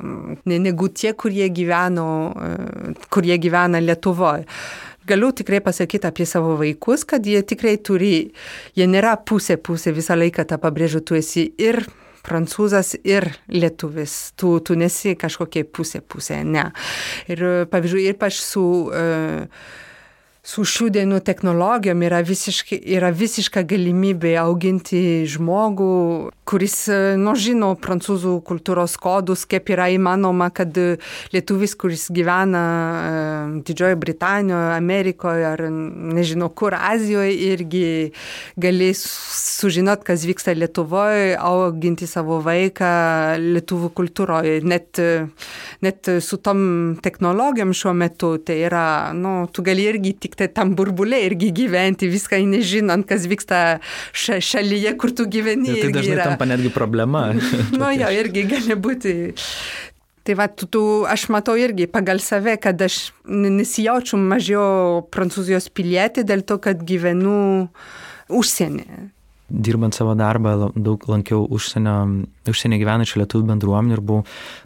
[0.49, 2.07] negu tie, kurie, gyveno,
[3.13, 4.49] kurie gyvena Lietuvoje.
[5.07, 8.31] Galiu tikrai pasakyti apie savo vaikus, kad jie tikrai turi,
[8.79, 11.83] jie nėra pusė pusė, visą laiką tą pabrėžiu, tu esi ir
[12.27, 14.33] prancūzas ir lietuvis.
[14.39, 16.69] Tu, tu nesi kažkokia pusė pusė, ne.
[17.33, 19.65] Ir pavyzdžiui, ypač su uh,
[20.43, 25.93] su šių dienų technologijom yra, visiškai, yra visiška galimybė auginti žmogų,
[26.51, 26.75] kuris,
[27.23, 30.75] nu, žino prancūzų kultūros kodus, kaip yra įmanoma, kad
[31.33, 32.63] lietuvis, kuris gyvena
[33.63, 37.87] Didžiojo Britanijoje, Amerikoje ar nežinau kur, Azijoje, irgi
[38.59, 42.91] galės sužinot, kas vyksta Lietuvoje, auginti savo vaiką
[43.39, 44.59] lietuvų kultūroje.
[44.67, 44.99] Net,
[45.87, 50.75] net su tom technologijom šiuo metu, tai yra, nu, tu gali irgi tik tai tam
[50.79, 53.63] burbulė irgi gyventi, viską nežinant, kas vyksta
[54.17, 55.71] ša šalyje, kur tu gyveni.
[55.71, 56.29] Ja, tai dažnai yra.
[56.33, 57.31] tampa netgi problema.
[57.79, 59.17] nu jo, irgi gali būti.
[60.23, 66.23] Tai va, tu, tu, aš matau irgi pagal save, kad aš nesijaučiu mažiau prancūzijos pilietį
[66.29, 67.35] dėl to, kad gyvenu
[68.31, 68.87] užsienį
[69.53, 71.97] dirbant savo darbą daug lankiau užsienio,
[72.49, 74.23] užsienio gyvenančių lietuvių bendruomenių ir buvau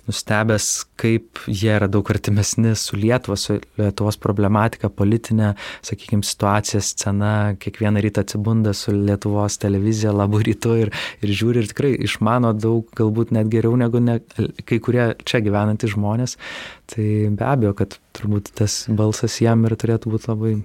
[0.06, 0.68] nustebęs,
[1.00, 5.54] kaip jie yra daug artimesni su Lietuva, su Lietuvos problematika, politinė,
[5.86, 10.94] sakykime, situacija, scena, kiekvieną rytą atsibunda su Lietuvos televizija, labų rytų ir,
[11.26, 14.20] ir žiūri ir tikrai išmano daug, galbūt net geriau negu ne,
[14.64, 16.38] kai kurie čia gyvenantys žmonės.
[16.86, 20.56] Tai be abejo, kad turbūt tas balsas jam ir turėtų būti labai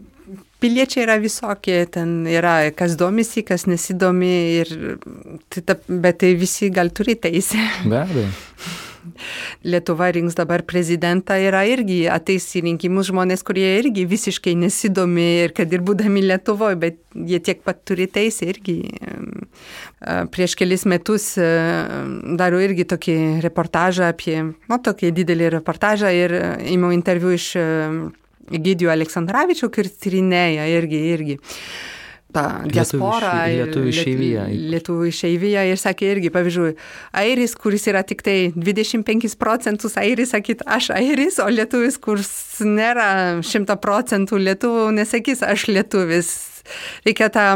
[0.62, 4.76] piliečiai yra visokie, ten yra kas domisi, kas nesidomi, ir,
[5.50, 7.65] tai, bet tai visi gal turi teisę.
[7.89, 8.30] Be abejo.
[9.65, 15.56] Lietuva rinks dabar prezidentą yra irgi ateis į rinkimus žmonės, kurie irgi visiškai nesidomi ir
[15.58, 18.78] kad ir būdami Lietuvoje, bet jie tiek pat turi teisę irgi.
[20.34, 26.38] Prieš kelis metus dariau irgi tokį reportažą apie, nu, tokį didelį reportažą ir
[26.74, 27.52] įmiau interviu iš
[28.57, 31.39] Egidijų Aleksandrovičių, kuris tyrinėja irgi, irgi
[32.31, 33.31] tą diasporą.
[33.51, 34.45] Lietuvių išeiviją.
[34.73, 36.73] Lietuvių išeiviją ir sakė irgi, pavyzdžiui,
[37.21, 42.31] airis, kuris yra tik tai 25 procentus airis, sakyt, aš airis, o lietuvis, kuris
[42.65, 46.31] nėra 100 procentų lietuvų, nesakys, aš lietuvis.
[47.07, 47.47] Reikia tą,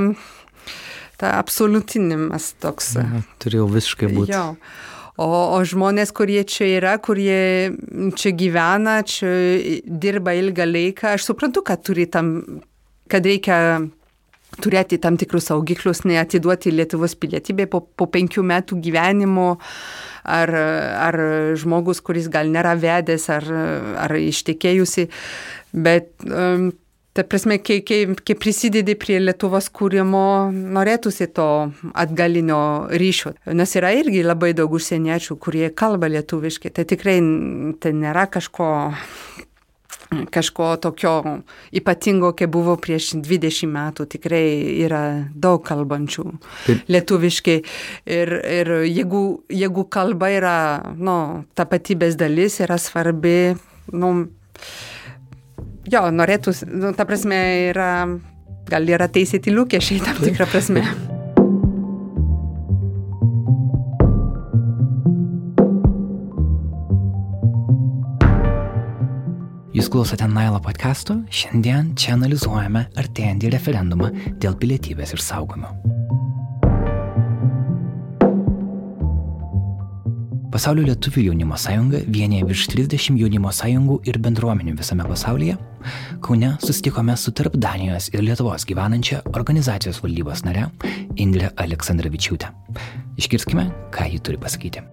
[1.21, 2.95] tą absoliutinimas toks.
[2.99, 4.35] Ja, turėjau visiškai būti.
[4.35, 4.49] Jo.
[5.15, 7.71] O, o žmonės, kurie čia yra, kurie
[8.19, 9.29] čia gyvena, čia
[9.87, 12.33] dirba ilgą laiką, aš suprantu, kad tam,
[13.07, 13.59] kad reikia
[14.59, 19.55] turėti tam tikrus saugiklius, neatiduoti Lietuvos pilietybę po, po penkių metų gyvenimo,
[20.23, 20.51] ar,
[21.07, 21.19] ar
[21.59, 23.47] žmogus, kuris gal nėra vedęs, ar,
[24.05, 25.07] ar ištekėjusi.
[25.75, 26.71] Bet um,
[27.15, 31.47] Ta prasme, kai, kai, kai prisidedi prie Lietuvos kūrimo, norėtųsi to
[31.95, 32.59] atgalinio
[32.91, 33.31] ryšio.
[33.55, 36.73] Nes yra irgi labai daug užsieniečių, kurie kalba lietuviškai.
[36.75, 37.19] Tai tikrai
[37.79, 38.67] tai nėra kažko
[40.31, 41.13] kažko tokio
[41.75, 44.07] ypatingo, kaip buvo prieš 20 metų.
[44.15, 44.45] Tikrai
[44.85, 46.25] yra daug kalbančių
[46.65, 46.83] Taip.
[46.91, 47.57] lietuviškai.
[48.17, 50.57] Ir, ir jeigu, jeigu kalba yra,
[50.95, 53.55] nu, tapatybės dalis, yra svarbi,
[53.95, 54.11] nu,
[55.91, 57.89] jo, norėtų, nu, ta prasme, yra,
[58.69, 60.85] gal yra teisėti lūkesčiai tam tikrą prasme.
[69.75, 74.07] Jūs klausote Nailo podcast'o, šiandien čia analizuojame artėjantį referendumą
[74.39, 75.73] dėl pilietybės išsaugojimo.
[80.55, 85.57] Pasaulio lietuvių jaunimo sąjunga vienyje virš 30 jaunimo sąjungų ir bendruomenių visame pasaulyje.
[86.23, 90.69] Kaune susitikome su tarp Danijos ir Lietuvos gyvenančia organizacijos valdybos nare
[91.19, 92.53] Indrė Aleksandrovičiūtė.
[93.19, 94.87] Iškirskime, ką ji turi pasakyti.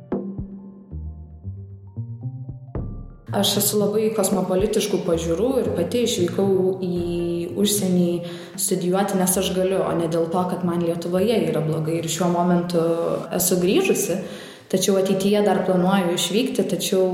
[3.31, 7.03] Aš esu labai kosmopolitiškų pažiūrų ir pati išvykau į
[7.55, 8.13] užsienį
[8.59, 12.35] studijuoti, nes aš galiu, o ne dėl to, kad man Lietuvoje yra blogai ir šiuo
[12.35, 12.83] momentu
[13.31, 14.25] esu grįžusi
[14.73, 17.09] tačiau ateityje dar planuoju išvykti, tačiau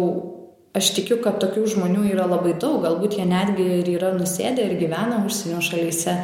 [0.79, 4.79] aš tikiu, kad tokių žmonių yra labai daug, galbūt jie netgi ir yra nusėdę ir
[4.81, 6.21] gyvena užsienio šalyse.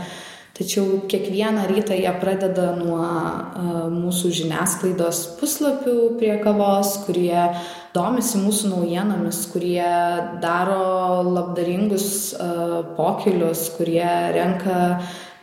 [0.55, 7.49] Tačiau kiekvieną rytą jie pradeda nuo uh, mūsų žiniasklaidos puslapių prie kavos, kurie
[7.97, 9.83] domisi mūsų naujienomis, kurie
[10.45, 12.07] daro labdaringus
[12.39, 14.79] uh, pokylius, kurie renka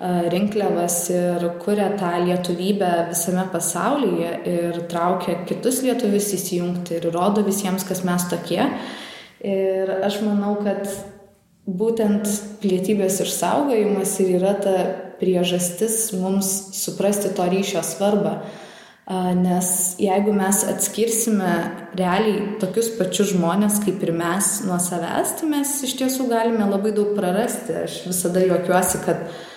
[0.02, 7.86] rinkliavas ir kuria tą lietuvybę visame pasaulyje ir traukia kitus lietuvius įsijungti ir rodo visiems,
[7.86, 8.64] kas mes tokie.
[9.46, 10.90] Ir aš manau, kad
[11.70, 12.26] būtent
[12.64, 14.76] pilietybės išsaugojimas ir yra ta
[15.22, 18.40] priežastis mums suprasti to ryšio svarbą.
[19.38, 19.70] Nes
[20.02, 21.52] jeigu mes atskirsime
[22.00, 26.94] realiai tokius pačius žmonės kaip ir mes nuo savęs, tai mes iš tiesų galime labai
[26.96, 27.76] daug prarasti.
[27.86, 29.48] Aš visada juokiuosi, kad uh,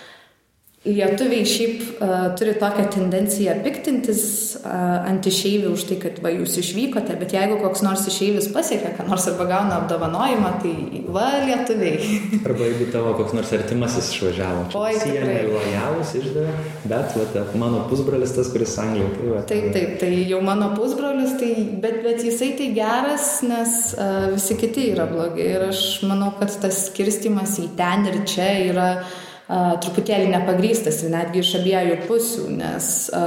[0.85, 4.21] Lietuviai šiaip uh, turi tokią tendenciją piktintis
[4.59, 8.91] uh, ant išeivių už tai, kad va jūs išvykote, bet jeigu koks nors išeivis pasiekia,
[8.93, 12.19] ką nors arba gauna apdovanojimą, tai va lietuviai.
[12.47, 16.53] arba jeigu tavo koks nors artimasis išvažiavo, čia sienė lojalus išdavė,
[16.93, 19.17] bet va, mano pusbrolis tas, kuris Anglijoje.
[19.17, 23.77] Tai va, taip, taip, tai jau mano pusbrolis, tai, bet, bet jisai tai geras, nes
[23.97, 28.51] uh, visi kiti yra blogi ir aš manau, kad tas skirstimas į ten ir čia
[28.69, 28.89] yra
[29.47, 33.25] a, truputėlį nepagrystas ir netgi iš abiejų pusių, nes a,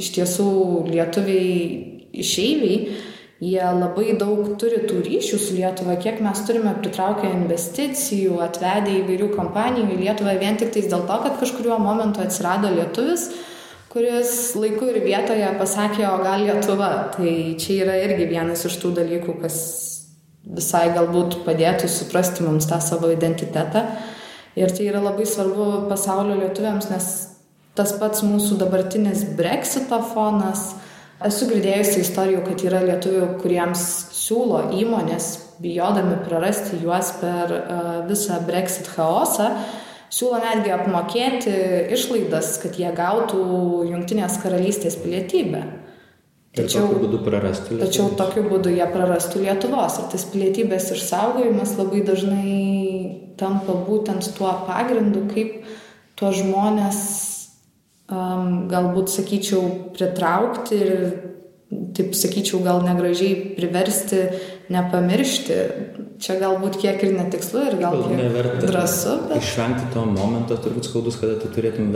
[0.00, 0.48] iš tiesų
[0.90, 1.60] lietuviai
[2.16, 2.80] išeiviai,
[3.40, 9.28] jie labai daug turi tų ryšių su Lietuva, kiek mes turime pritraukę investicijų, atvedę įvairių
[9.34, 13.28] kompanijų į Lietuvą vien tik dėl to, kad kažkuriuo momentu atsirado lietuvis,
[13.92, 16.90] kuris laiku ir vietoje pasakė, o gal Lietuva.
[17.16, 19.60] Tai čia yra irgi vienas iš tų dalykų, kas
[20.46, 23.84] visai galbūt padėtų suprasti mums tą savo identitetą.
[24.56, 27.08] Ir tai yra labai svarbu pasaulio lietuviams, nes
[27.76, 30.70] tas pats mūsų dabartinis breksito fonas.
[31.26, 33.82] Esu girdėjusi istorijų, kad yra lietuvių, kuriems
[34.16, 35.28] siūlo įmonės,
[35.60, 39.50] bijodami prarasti juos per uh, visą Brexit chaosą,
[40.12, 41.54] siūlo netgi apmokėti
[41.96, 43.40] išlaidas, kad jie gautų
[43.90, 45.64] Junktinės karalystės pilietybę.
[46.56, 47.90] Tačiau, tokiu būdu prarastų Lietuvos.
[47.90, 49.98] Tačiau tokiu būdu jie prarastų Lietuvos.
[50.00, 52.52] Ir tas pilietybės išsaugojimas labai dažnai
[53.36, 55.66] tampa būtent tuo pagrindu, kaip
[56.16, 57.00] tuos žmonės
[58.08, 59.62] um, galbūt, sakyčiau,
[59.96, 60.94] pritraukti ir,
[61.96, 64.22] taip sakyčiau, gal negražiai priversti
[64.72, 65.56] nepamiršti
[66.22, 69.16] čia galbūt kiek ir netikslu ir gal kiek drąsu.
[69.28, 69.42] Bet...
[69.44, 71.92] Išvengti to momento turbūt skaudus, kada tu turėtum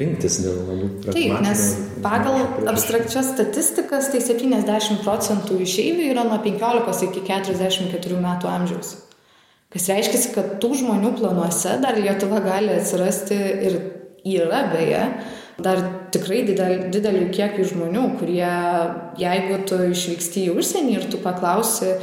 [0.00, 1.08] rinktis dėl galbūt.
[1.16, 1.64] Taip, nes
[2.04, 8.94] pagal abstrakčias statistikas tai 70 procentų išeivių yra nuo 15 iki 44 metų amžiaus.
[9.72, 13.80] Kas reiškia, kad tų žmonių planuose dar Lietuva gali atsirasti ir
[14.26, 15.02] yra beje,
[15.62, 15.80] dar
[16.12, 18.52] tikrai didel, didelių kiekių žmonių, kurie,
[19.20, 21.94] jeigu tu išvyksti į užsienį ir tu paklausi,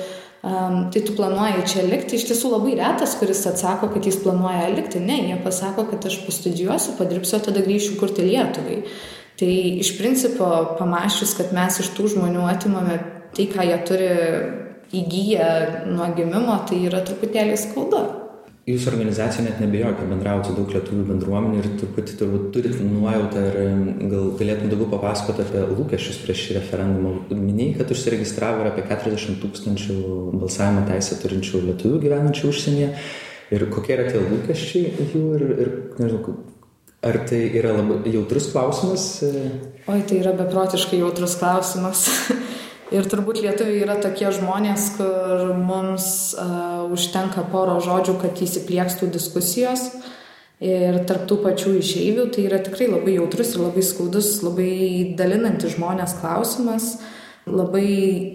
[0.41, 4.71] um, tai tu planuoji čia likti, iš tiesų labai retas, kuris atsako, kad jis planuoja
[4.73, 5.01] likti.
[5.03, 8.81] Ne, jie pasako, kad aš pastudijuosiu, padirbsiu, tada grįšiu kurti Lietuvai.
[9.37, 12.99] Tai iš principo pamačius, kad mes iš tų žmonių atimame
[13.33, 14.11] tai, ką jie turi
[14.93, 15.47] įgyję
[15.93, 18.03] nuo gimimo, tai yra truputėlį skauda.
[18.67, 23.43] Jūsų organizacija net nebejoja, kad bendraujate su daug lietuvių bendruomenių ir truputį turbūt turit nuojautą
[23.49, 23.57] ir
[24.11, 27.13] gal galėtum daugiau papasakoti apie lūkesčius prieš šį referendumą.
[27.33, 29.97] Minėjai, kad užsiregistravo ir apie 40 tūkstančių
[30.39, 32.89] balsavimo teisę turinčių lietuvių gyvenančių užsienyje.
[33.53, 36.37] Ir kokie yra tie lūkesčiai jų ir, ir nežinau,
[37.03, 39.09] ar tai yra labai jautrus klausimas?
[39.27, 42.07] Oi, tai yra beprotiškai jautrus klausimas.
[42.91, 49.87] Ir turbūt lietuviai yra tokie žmonės, kur mums uh, užtenka poro žodžių, kad įsipliekstų diskusijos.
[50.63, 56.15] Ir tarptų pačių išeivių tai yra tikrai labai jautrus ir labai skaudus, labai dalinantis žmonės
[56.21, 56.95] klausimas.
[57.43, 57.87] Labai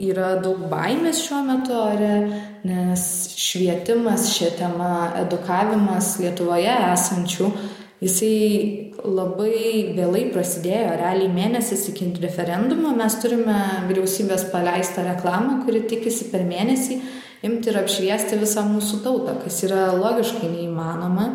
[0.04, 2.16] yra daug baimės šiuo metu ore,
[2.68, 3.04] nes
[3.40, 4.90] švietimas šią temą,
[5.22, 7.48] edukavimas Lietuvoje esančių
[8.00, 13.58] jisai labai vėlai prasidėjo, realiai mėnesis iki referendumo mes turime
[13.88, 16.98] vyriausybės paleistą reklamą, kuri tikisi per mėnesį
[17.46, 21.28] imti ir apšviesti visą mūsų tautą, kas yra logiškai neįmanoma.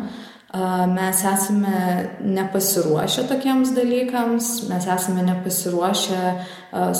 [0.94, 1.78] Mes esame
[2.22, 6.20] nepasiruošę tokiems dalykams, mes esame nepasiruošę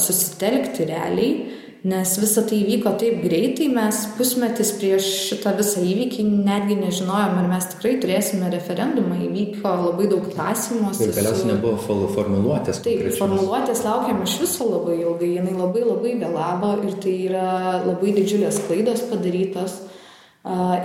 [0.00, 1.36] susitelkti realiai
[1.84, 7.48] nes visa tai įvyko taip greitai, mes pusmetis prieš šitą visą įvykį netgi nežinojom, ar
[7.50, 11.04] mes tikrai turėsime referendumą, įvyko labai daug klausimuose.
[11.04, 12.80] Ir galiausiai nebuvo formuluotės.
[12.86, 17.48] Taip, formuluotės laukiam iš viso labai ilgai, jinai labai labai vėlavo ir tai yra
[17.84, 19.82] labai didžiulės klaidos padarytos.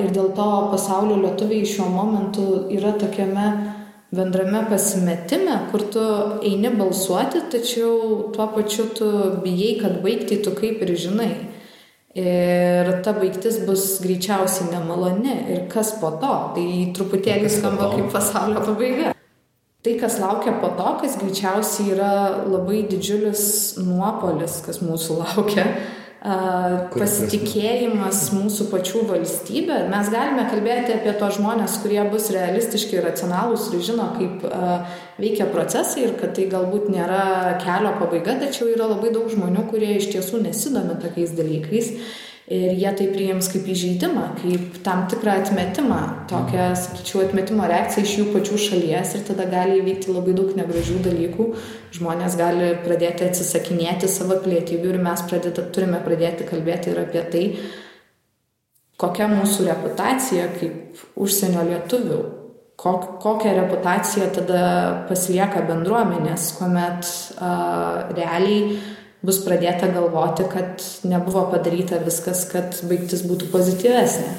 [0.04, 3.48] Ir dėl to pasaulio lietuviai šiuo momentu yra tokiame
[4.12, 6.04] bendrame pasimetime, kur tu
[6.42, 9.10] eini balsuoti, tačiau tuo pačiu tu
[9.44, 11.32] bijai, kad baigti tu kaip ir žinai.
[12.18, 15.36] Ir ta baigtis bus greičiausiai nemaloni.
[15.54, 16.34] Ir kas po to?
[16.56, 16.68] Tai
[16.98, 19.14] truputėlį skamba kaip pasaulio pabaiga.
[19.80, 22.12] Tai, kas laukia po to, kas greičiausiai yra
[22.50, 25.70] labai didžiulis nuopolis, kas mūsų laukia,
[26.20, 29.78] pasitikėjimas mūsų pačių valstybė.
[29.92, 34.44] Mes galime kalbėti apie tos žmonės, kurie bus realistiški ir racionalūs ir žino, kaip
[35.20, 39.94] veikia procesai ir kad tai galbūt nėra kelio pabaiga, tačiau yra labai daug žmonių, kurie
[39.96, 41.94] iš tiesų nesidomi tokiais dalykais
[42.50, 46.00] ir jie tai priims kaip įžeidimą, kaip tam tikrą atmetimą,
[46.32, 50.98] tokią, sakyčiau, atmetimo reakciją iš jų pačių šalies ir tada gali įvykti labai daug negražių
[51.06, 51.46] dalykų,
[52.00, 57.46] žmonės gali pradėti atsisakinėti savo pilietybių ir mes pradėta, turime pradėti kalbėti ir apie tai,
[59.00, 62.22] kokia mūsų reputacija kaip užsienio lietuvių,
[62.82, 64.64] kok, kokią reputaciją tada
[65.10, 68.80] pasilieka bendruomenės, kuomet uh, realiai
[69.26, 74.32] bus pradėta galvoti, kad nebuvo padaryta viskas, kad baigtis būtų pozityvesnė.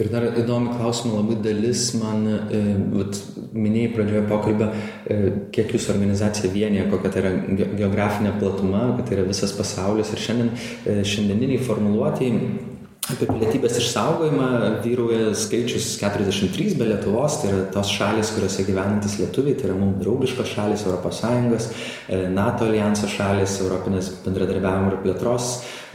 [0.00, 2.60] Ir dar įdomi klausimų labai dalis man, e,
[2.94, 3.18] vat,
[3.52, 5.18] minėjai pradžioje pokalbio, e,
[5.52, 7.32] kiek jūsų organizacija vienyje, kokia tai yra
[7.76, 10.14] geografinė platuma, kad tai yra visas pasaulis.
[10.14, 10.50] Ir šiandien,
[10.86, 14.48] e, šiandieniniai formuluotėjai Apie pilietybės išsaugojimą
[14.84, 19.96] vyrauja skaičius 43 be Lietuvos, tai yra tos šalis, kuriuose gyvenantis lietuviai, tai yra mums
[20.02, 21.70] draugiškos šalis, ES,
[22.06, 25.48] e, NATO alijanso šalis, Europinės bendradarbiavimo ir plėtros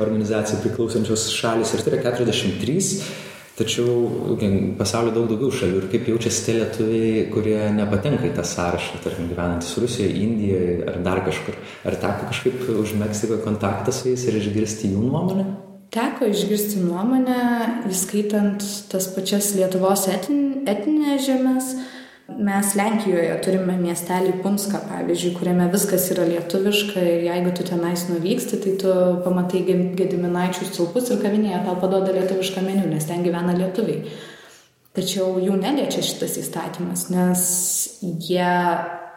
[0.03, 2.89] organizacijai priklausančios šalis ir tai yra 43.
[3.55, 4.09] Tačiau
[4.75, 9.29] pasaulio daug daugiau šalių ir kaip jaučiasi tie lietuviai, kurie nepatenka į tą sąrašą, tarkim,
[9.29, 11.55] gyvenantis Rusijoje, Indijoje ar dar kažkur.
[11.87, 15.47] Ar teko kažkaip užmėgsti kontaktą su jais ir išgirsti jų nuomonę?
[15.95, 17.35] Teko išgirsti nuomonę,
[17.87, 21.69] įskaitant tas pačias Lietuvos etin, etinės žemės.
[22.35, 28.59] Mes Lenkijoje turime miestelį Punską, pavyzdžiui, kuriame viskas yra lietuviška ir jeigu tu tenais nuvyksti,
[28.65, 29.61] tai tu pamatai
[29.95, 34.17] gediminaičių stulpus ir kavinėje tau padoda lietuvišką meniu, nes ten gyvena lietuviai.
[34.99, 37.45] Tačiau jų neliečia šitas įstatymas, nes
[38.01, 38.51] jie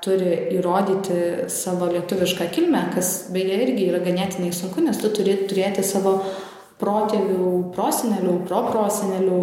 [0.04, 5.82] turi įrodyti savo lietuvišką kilmę, kas beje irgi yra ganėtinai sunku, nes tu turi turėti
[5.82, 6.20] savo
[6.78, 9.40] protėvių, prosenelių, proprosenelių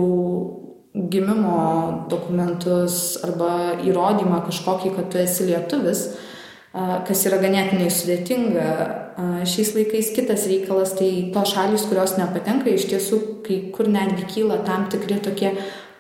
[1.12, 6.06] gimimo dokumentus arba įrodymą kažkokį, kad tu esi lietuvis,
[6.74, 8.70] kas yra ganėtinai sudėtinga.
[9.48, 14.60] Šiais laikais kitas reikalas, tai tos šalis, kurios nepatenka, iš tiesų kai kur netgi kyla
[14.68, 15.54] tam tikri tokie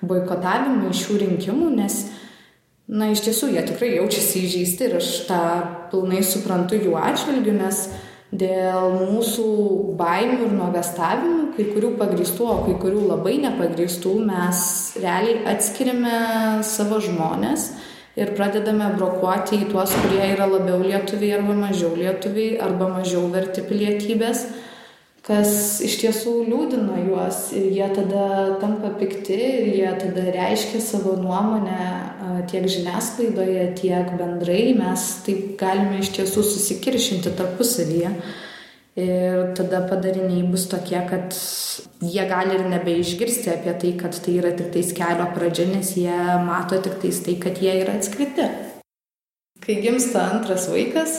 [0.06, 2.02] boikotavimai šių rinkimų, nes,
[2.92, 5.40] na, iš tiesų jie tikrai jaučiasi įžeisti ir aš tą
[5.94, 9.48] pilnai suprantu jų atžvilgiu, nes uh, dėl mūsų
[10.00, 14.62] baimių ir nuogastavimų, kai kurių pagristų, o kai kurių labai nepagristų, mes
[15.02, 17.70] realiai atskiriame savo žmonės
[18.20, 23.64] ir pradedame brokuoti į tuos, kurie yra labiau lietuviai arba mažiau lietuviai arba mažiau verti
[23.68, 24.48] pilietybės
[25.26, 28.26] kas iš tiesų liūdina juos ir jie tada
[28.62, 36.04] tampa pikti ir jie tada reiškia savo nuomonę tiek žiniasklaidoje, tiek bendrai mes taip galime
[36.04, 38.12] iš tiesų susikiršinti tarpusavyje.
[38.96, 41.34] Ir tada padariniai bus tokie, kad
[42.00, 46.16] jie gali ir nebeišgirsti apie tai, kad tai yra tik tais kelio pradžia, nes jie
[46.46, 48.46] mato tik tais tai, kad jie yra atskirti.
[49.66, 51.18] Kai gimsta antras vaikas,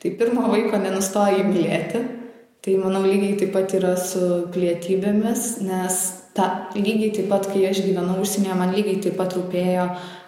[0.00, 2.19] tai pirmo vaiko nenustoja įmylėti.
[2.60, 4.20] Tai manau lygiai taip pat yra su
[4.52, 6.00] pilietybėmis, nes
[6.36, 9.86] ta, lygiai taip pat, kai aš gyvenau užsienyje, man lygiai taip pat rūpėjo,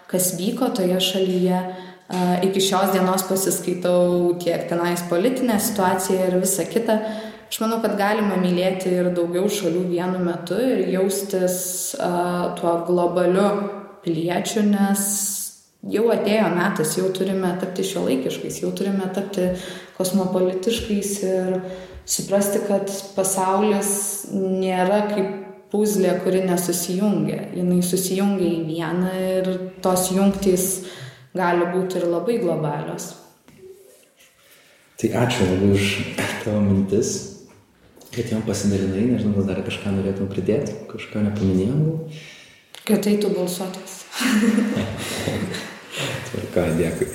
[0.09, 1.59] kas vyko toje šalyje,
[2.47, 6.97] iki šios dienos pasiskaitau tiek tenais politinę situaciją ir visą kitą.
[7.53, 11.55] Aš manau, kad galima mylėti ir daugiau šalių vienu metu ir jaustis
[11.99, 13.45] uh, tuo globaliu
[14.01, 15.03] piliečiu, nes
[15.93, 19.51] jau atėjo metas, jau turime tapti šiuolaikiškais, jau turime tapti
[19.99, 21.59] kosmopolitiškais ir
[22.05, 23.89] suprasti, kad pasaulis
[24.33, 25.31] nėra kaip
[25.73, 27.47] puzlė, kuri nesusijungia.
[27.57, 29.51] Jis susijungia į vieną ir
[29.83, 30.67] tos jungtys
[31.33, 33.13] gali būti ir labai globalios.
[35.01, 35.87] Tai ačiū labai už
[36.45, 37.09] tavo mintis,
[38.13, 41.97] kad jam pasidalinai, nežinau, gal dar kažką norėtum pridėti, kažką nepaminėjau.
[42.87, 44.03] Kad eitų balsuotis.
[46.29, 47.09] Tvarka, dėkui.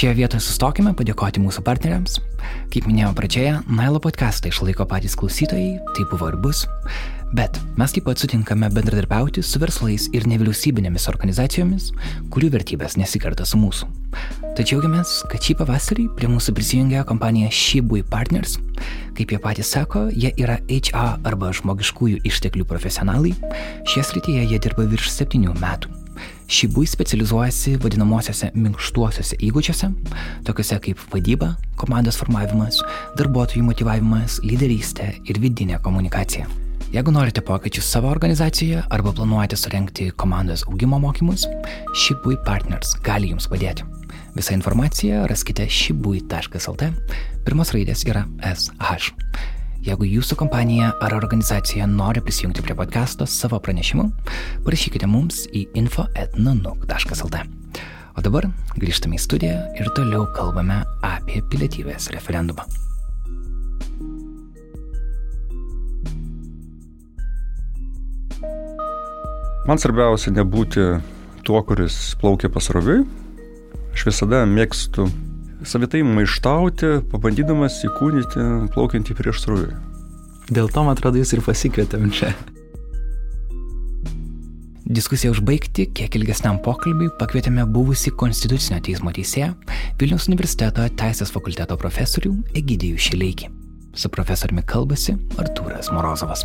[0.00, 2.14] Šioje vietoje sustokime padėkoti mūsų partneriams.
[2.72, 6.62] Kaip minėjau pradžioje, Nailo podcastą išlaiko patys klausytojai, tai buvo ir bus.
[7.36, 11.90] Bet mes taip pat sutinkame bendradarbiauti su verslais ir nevyriausybinėmis organizacijomis,
[12.32, 13.90] kurių vertybės nesikerta su mūsų.
[14.56, 18.56] Tad džiaugiamės, kad šį pavasarį prie mūsų prisijungė kompanija Shibui Partners.
[19.20, 23.36] Kaip jie patys sako, jie yra HR arba žmogiškųjų išteklių profesionalai.
[23.84, 25.92] Šie srityje jie dirba virš septynių metų.
[26.50, 29.90] Šibui specializuojasi vadinamosiose minkštuosiuose įgūdžiuose,
[30.48, 32.80] tokiuose kaip vadyba, komandos formavimas,
[33.20, 36.48] darbuotojų motivavimas, lyderystė ir vidinė komunikacija.
[36.90, 41.46] Jeigu norite pokyčių savo organizacijoje arba planuojate surenkti komandos augimo mokymus,
[41.94, 43.86] Shibui Partners gali jums padėti.
[44.34, 46.90] Visą informaciją raskite shibui.lt.
[47.46, 49.14] Pirmos raidės yra SH.
[49.80, 54.10] Jeigu jūsų kompanija ar organizacija nori prisijungti prie podcast'o savo pranešimu,
[54.66, 57.40] parašykite mums į info.nanuk.lt.
[58.12, 62.66] O dabar grįžtame į studiją ir toliau kalbame apie pilietybės referendumą.
[69.64, 70.86] Man svarbiausia nebūti
[71.40, 73.06] tuo, kuris plaukia pasroviui.
[73.96, 75.08] Aš visada mėgstu
[75.66, 79.74] savitai maištauti, pabandydamas įkūnyti plaukiantį prieš srovę.
[80.50, 82.32] Dėl to, man atrodo, jūs ir pasikvietėm čia.
[84.90, 89.52] Diskusiją užbaigti kiek ilgesniam pokalbiui pakvietėme buvusi Konstitucinio teismo teisėją
[90.00, 93.52] Vilniaus universiteto teisės fakulteto profesorių Egidijų Šileikį.
[93.94, 96.42] Su profesoriumi kalbasi Artūras Morozovas.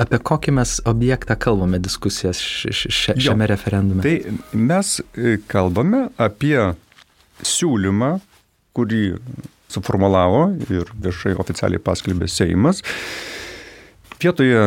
[0.00, 4.02] Apie kokį mes objektą kalbame diskusijas šiame jo, referendume?
[4.04, 6.56] Tai mes e, kalbame apie
[7.42, 8.14] siūlymą,
[8.76, 9.02] kurį
[9.72, 12.82] suformulavo ir viešai oficialiai paskelbė Seimas.
[14.22, 14.60] Vietoje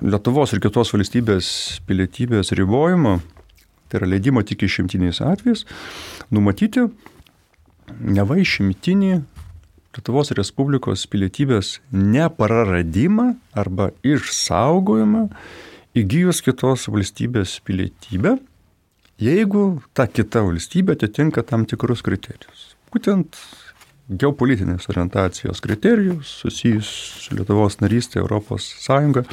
[0.00, 1.46] Lietuvos ir kitos valstybės
[1.84, 3.18] pilietybės ribojimo,
[3.92, 5.66] tai yra leidimo tik išimtiniais atvejais,
[6.32, 6.86] numatyti
[8.00, 9.18] neva išimtinį
[9.90, 15.24] Lietuvos Respublikos pilietybės nepraradimą arba išsaugojimą
[15.98, 18.36] įgyjus kitos valstybės pilietybę,
[19.18, 22.76] jeigu ta kita valstybė atitinka tam tikrus kriterijus.
[22.94, 23.34] Būtent
[24.10, 26.90] geopolitinės orientacijos kriterijus susijus
[27.24, 29.24] su Lietuvos narystė Europos Sąjunga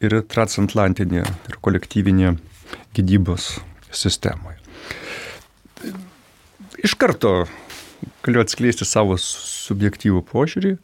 [0.00, 2.34] ir transatlantinė ir kolektyvinė
[2.96, 3.58] gydybos
[3.92, 4.56] sistemoje.
[6.84, 7.44] Iš karto
[8.24, 10.76] galiu atskleisti savo subjektyvų požiūrį.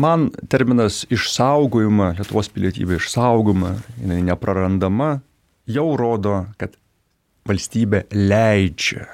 [0.00, 5.20] Man terminas išsaugojama, Lietuvos pilietybė išsaugoma, jinai neprarandama,
[5.70, 6.74] jau rodo, kad
[7.46, 9.06] valstybė leidžia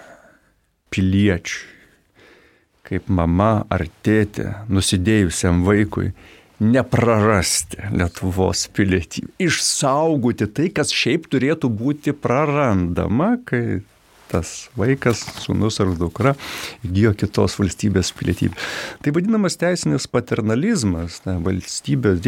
[0.91, 1.69] piliečiui,
[2.89, 6.15] kaip mama ar tėtė, nusidėjusiam vaikui,
[6.61, 9.35] neprarasti Lietuvos pilietybę.
[9.43, 13.83] Išsaugoti tai, kas šiaip turėtų būti prarandama, kai
[14.31, 16.37] tas vaikas, sunus ar dukra
[16.87, 18.55] įgyjo kitos valstybės pilietybę.
[19.03, 22.23] Tai vadinamas teisinis paternalizmas, ta, valstybės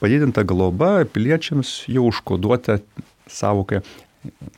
[0.00, 2.80] padidinta globa piliečiams jau užkoduota
[3.30, 3.82] savokai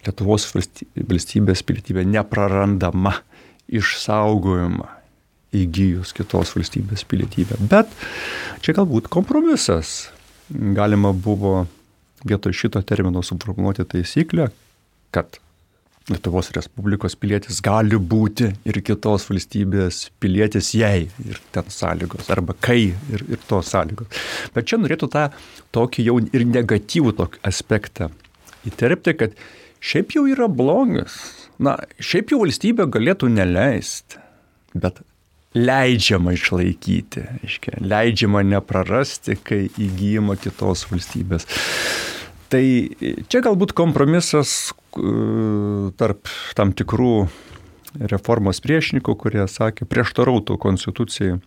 [0.05, 3.15] Lietuvos valstybės pilietybė neprarandama,
[3.73, 4.91] išsaugojama
[5.57, 7.57] įgyjus kitos valstybės pilietybę.
[7.71, 7.89] Bet
[8.65, 10.11] čia galbūt kompromisas.
[10.51, 11.63] Galima buvo
[12.29, 14.51] vietoj šito termino suformuoluoti taisyklę,
[15.15, 15.41] kad
[16.13, 22.91] Lietuvos Respublikos pilietis gali būti ir kitos valstybės pilietis jei ir ten sąlygos, arba kai
[22.93, 24.11] ir, ir tos sąlygos.
[24.53, 25.23] Bet čia norėtų tą
[25.73, 28.11] tokį jau ir negatyvų tokį aspektą
[28.69, 29.41] įterpti, kad
[29.81, 31.17] šiaip jau yra blogas.
[31.57, 34.21] Na, šiaip jau valstybė galėtų neleisti,
[34.77, 35.01] bet
[35.57, 41.49] leidžiama išlaikyti, aiškia, leidžiama neprarasti, kai įgyjama kitos valstybės.
[42.53, 42.65] Tai
[43.31, 44.75] čia galbūt kompromisas
[45.99, 47.27] tarp tam tikrų
[48.11, 51.39] reformos priešininkų, kurie sakė, prieštarautų konstitucijai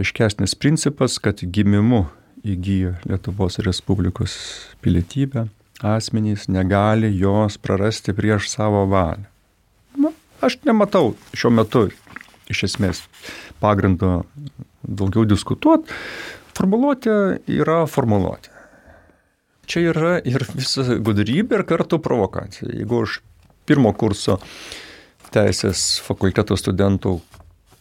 [0.00, 2.06] aiškesnis principas, kad gimimu
[2.46, 4.36] įgyja Lietuvos Respublikos
[4.84, 5.48] pilietybę,
[5.84, 9.26] asmenys negali jos prarasti prieš savo valią.
[10.00, 10.12] Na,
[10.44, 11.88] aš nematau šiuo metu
[12.50, 13.04] iš esmės
[13.60, 14.22] pagrindo
[14.84, 15.92] daugiau diskutuoti.
[16.56, 17.14] Formuluotė
[17.48, 18.59] yra formuluotė
[19.70, 22.70] čia yra ir visa gudrybė ir kartu provokacija.
[22.74, 23.20] Jeigu aš
[23.68, 24.40] pirmo kurso
[25.30, 27.20] teisės fakulteto studentų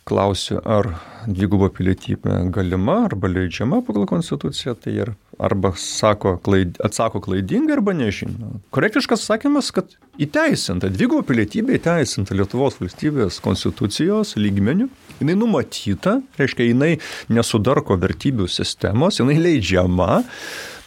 [0.09, 0.95] klausiu, ar
[1.29, 7.93] dvigubo pilietybė galima arba leidžiama pagal konstituciją, tai ir arba sako, klaid, atsako klaidingai arba
[7.95, 8.57] nežino.
[8.75, 14.89] Korektiškas sakymas, kad įteisinta, dvigubo pilietybė įteisinta Lietuvos valstybės konstitucijos lygmenių,
[15.21, 16.91] jinai numatyta, reiškia, jinai
[17.31, 20.23] nesudarko vertybių sistemos, jinai leidžiama,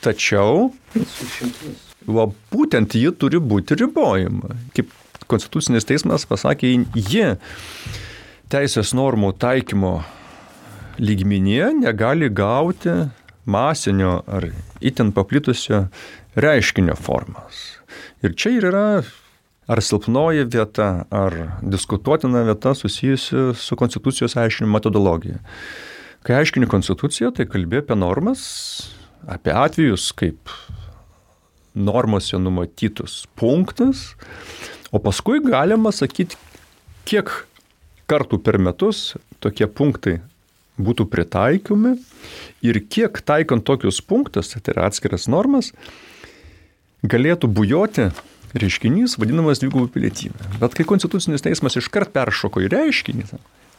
[0.02, 0.72] Tačiau,
[2.10, 4.56] va, būtent ji turi būti ribojama.
[4.74, 4.90] Kaip
[5.30, 7.28] Konstitucinis teismas pasakė, ji
[8.52, 10.00] teisės normų taikymo
[11.00, 12.92] lygmenyje negali gauti
[13.48, 14.50] masinio ar
[14.82, 15.86] itin paplitusio
[16.34, 17.62] reiškinio formas.
[18.22, 18.86] Ir čia ir yra
[19.70, 25.38] ar silpnoji vieta, ar diskutuotina vieta susijusi su konstitucijos aiškinimo metodologija.
[26.22, 28.42] Kai aiškini konstituciją, tai kalbė apie normas,
[29.26, 30.50] apie atvejus kaip
[31.74, 34.12] normose numatytus punktus,
[34.92, 36.36] o paskui galima sakyti,
[37.08, 37.30] kiek
[38.10, 40.18] kartų per metus tokie punktai
[40.82, 41.94] būtų pritaikomi
[42.64, 45.72] ir kiek taikant tokius punktus, tai yra atskiras normas,
[47.02, 48.10] galėtų bujoti
[48.52, 50.52] reiškinys vadinamas dvigubų pilietybė.
[50.60, 53.26] Bet kai Konstitucinis teismas iškart peršoko į reiškinį,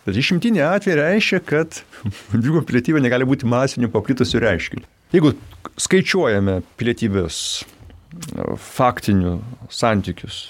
[0.07, 1.81] bet išimtinė atveju reiškia, kad
[2.33, 4.87] dvigubų pilietybė negali būti masiniu paplitusiu reiškiniu.
[5.13, 5.35] Jeigu
[5.77, 9.37] skaičiuojame pilietybės e, faktinių
[9.73, 10.43] santykius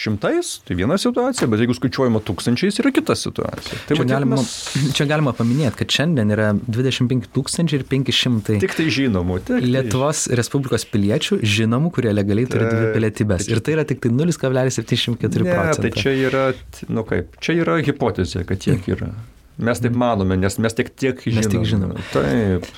[0.00, 3.80] šimtais, tai viena situacija, bet jeigu skaičiuojama tūkstančiais, yra kita situacija.
[3.88, 4.54] Tai čia, galima, mes...
[4.96, 8.56] čia galima paminėti, kad šiandien yra 25 tūkstančiai ir 500.
[8.64, 9.40] Tik tai žinomų.
[9.44, 13.50] Tik tai Lietuvos Respublikos piliečių žinomų, kurie legaliai turi dvi pilietybės.
[13.52, 15.90] Ir tai yra tik tai 0,74 procentai.
[15.90, 16.46] Tai čia yra,
[16.88, 19.12] nu kaip, čia yra hipotezė, kad tiek yra.
[19.60, 21.42] Mes taip manome, nes mes tik tiek žinome.
[21.42, 22.06] Mes tik žinome.
[22.14, 22.70] Taip.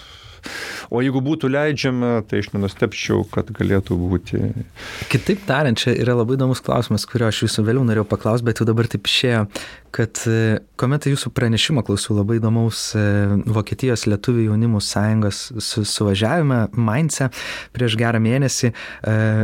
[0.93, 4.40] O jeigu būtų leidžiama, tai aš nenustepčiau, kad galėtų būti.
[5.12, 8.66] Kitaip tariant, čia yra labai įdomus klausimas, kurio aš jūsų vėliau norėjau paklausti, bet jau
[8.68, 9.47] dabar taip išėjo,
[9.93, 13.03] kad e, kuomet jūsų pranešimo klausiau labai įdomaus e,
[13.53, 17.28] Vokietijos lietuvių jaunimų sąjungos su, suvažiavime Maince
[17.76, 18.74] prieš gerą mėnesį e,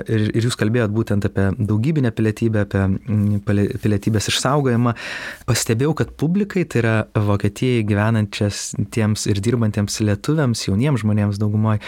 [0.04, 2.84] ir, ir jūs kalbėjot būtent apie daugybinę pilietybę, apie
[3.84, 4.94] pilietybės išsaugojimą,
[5.48, 6.96] pastebėjau, kad publikai, tai yra
[7.28, 11.80] Vokietijai gyvenančias tiems ir dirbantiems lietuviams, jauniems žmonėms daugumoje,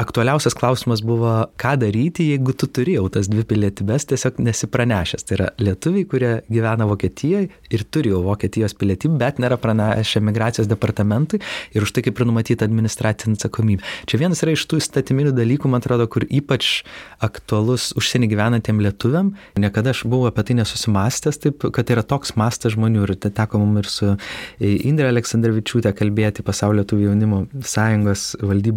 [0.00, 5.26] aktualiausias klausimas buvo, ką daryti, jeigu tu turi jau tas dvi pilietybės, tiesiog nesipranešęs.
[5.26, 11.40] Tai yra lietuviai, kurie gyvena Vokietijoje ir jau Vokietijos pilietybę, bet nėra pranešę migracijos departamentui
[11.74, 13.84] ir už tai kaip ir numatyta administracinė atsakomybė.
[14.10, 16.82] Čia vienas yra iš tų įstatyminių dalykų, man atrodo, kur ypač
[17.22, 19.32] aktualus užsienį gyvenantiem lietuviam.
[19.60, 23.62] Niekada aš buvau apie tai nesusimastęs, taip, kad yra toks mastas žmonių ir tai teko
[23.62, 24.10] mums ir su
[24.62, 28.32] Indrė Aleksandrvičiūtė kalbėti pasaulio lietuvių jaunimo sąjungos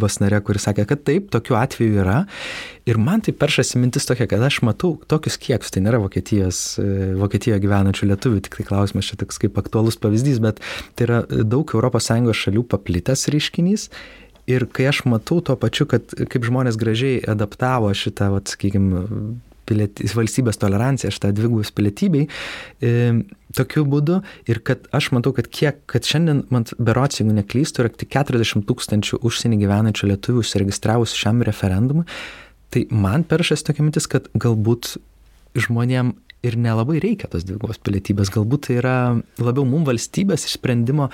[0.06, 2.26] valdybos nare, kuris sakė, kad taip, tokių atvejų yra.
[2.86, 6.78] Ir man tai peršasi mintis tokia, kad aš matau tokius kiekius, tai nėra Vokietijos,
[7.20, 10.62] Vokietijoje gyvenančių lietuvių, tik tai klausimas čia toks kaip aktualus pavyzdys, bet
[10.96, 13.90] tai yra daug ES šalių paplitęs reiškinys.
[14.46, 19.02] Ir kai aš matau tuo pačiu, kad kaip žmonės gražiai adaptavo šitą, vat, sakykime,
[19.70, 22.26] pilietys, valstybės toleranciją, šitą dvigubus pilietybei,
[22.82, 22.92] e,
[23.56, 24.20] tokiu būdu
[24.52, 28.66] ir kad aš matau, kad kiek, kad šiandien, man berots, jeigu neklystu, yra tik 40
[28.70, 32.06] tūkstančių užsienį gyvenančių lietuvių užsiregistravusių šiam referendumui,
[32.74, 34.96] tai man peršas tokia mintis, kad galbūt
[35.56, 38.32] žmonėm ir nelabai reikia tos dvigubos pilietybės.
[38.34, 38.96] Galbūt tai yra
[39.42, 41.10] labiau mums valstybės išsprendimo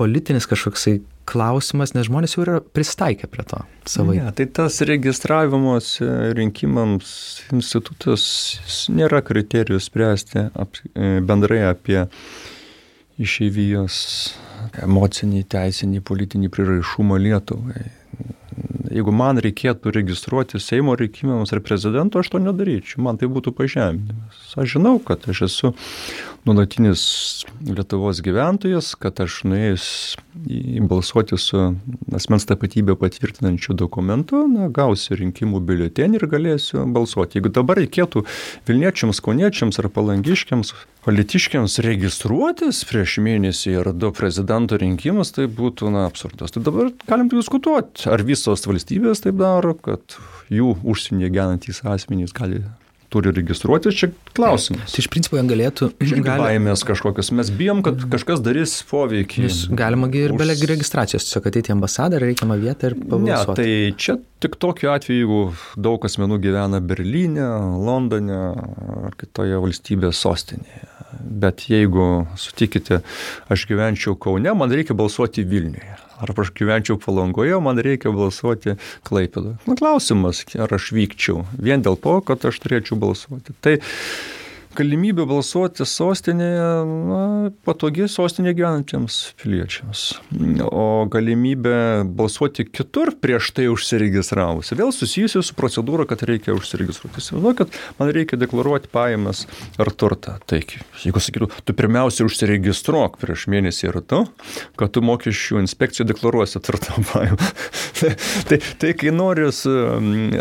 [0.00, 1.00] politinis kažkoksai
[1.30, 4.18] klausimas, nes žmonės jau yra pristaikę prie to savai.
[4.18, 5.92] Ne, tai tas registravimos
[6.36, 7.12] rinkimams
[7.54, 8.24] institutas
[8.92, 12.02] nėra kriterijus spręsti ap, bendrai apie
[13.20, 13.96] išeivijos
[14.84, 17.84] emocinį, teisinį, politinį priraišumą Lietuvai.
[18.90, 23.04] Jeigu man reikėtų registruoti Seimo rinkimams ar prezidento, aš to nedaryčiau.
[23.06, 24.40] Man tai būtų pažeminimas.
[24.58, 25.72] Aš žinau, kad aš esu
[26.48, 27.02] nuolatinis
[27.60, 29.86] Lietuvos gyventojas, kad aš nuėjęs
[30.48, 31.60] į balsuoti su
[32.16, 37.38] asmens tapatybę patvirtinančiu dokumentu, na, gausiu rinkimų biuletenį ir galėsiu balsuoti.
[37.38, 38.24] Jeigu dabar reikėtų
[38.68, 40.72] Vilniečiams, Kauniečiams ar Palangiškiams
[41.04, 46.52] politiškiams registruotis prieš mėnesį ar du prezidento rinkimus, tai būtų na, absurdas.
[46.52, 50.20] Tai dabar galim diskutuoti, ar visos valstybės taip daro, kad
[50.52, 52.64] jų užsienyje gyvenantys asmenys gali
[53.10, 54.94] turi registruotis, čia klausimas.
[54.94, 55.90] Tai iš principo jie galėtų...
[55.98, 56.42] Gali...
[56.44, 59.46] Baimės kažkokios, mes bijom, kad kažkas darys poveikį.
[59.48, 60.64] Jūs galima ir be Už...
[60.70, 63.50] registracijos, tiesiog ateiti į ambasadą, reikiamą vietą ir pabalsuoti.
[63.50, 65.40] Ne, tai čia tik tokiu atveju, jeigu
[65.88, 67.48] daug asmenų gyvena Berlyne,
[67.82, 68.42] Londone
[69.10, 70.86] ar kitoje valstybės sostinėje.
[71.20, 73.02] Bet jeigu sutikite,
[73.50, 78.76] aš gyvenčiau Kaune, man reikia balsuoti Vilniuje ar aš gyvenčiau palangoje, man reikia balsuoti
[79.08, 79.56] Klaipėdoje.
[79.68, 83.56] Na, klausimas, ar aš vykčiau vien dėl to, kad aš turėčiau balsuoti.
[83.64, 83.78] Tai
[84.78, 87.22] galimybė balsuoti sostinėje na,
[87.66, 90.04] patogi sostinėje gyvenantiems piliečiams.
[90.70, 91.76] O galimybė
[92.18, 97.20] balsuoti kitur prieš tai užsiregistravus vėl susijusi su procedūra, kad reikia užsiregistruoti.
[97.20, 99.44] Įsivaizduoju, kad man reikia deklaruoti pajamas
[99.80, 100.38] ar turtą.
[100.48, 104.22] Tai jeigu sakytų, tu pirmiausia užsiregistruok prieš mėnesį ir tu,
[104.80, 107.50] kad tu mokesčių inspekcijų deklaruosi turtą pajamą.
[108.00, 108.14] tai,
[108.48, 109.48] tai, tai kai nori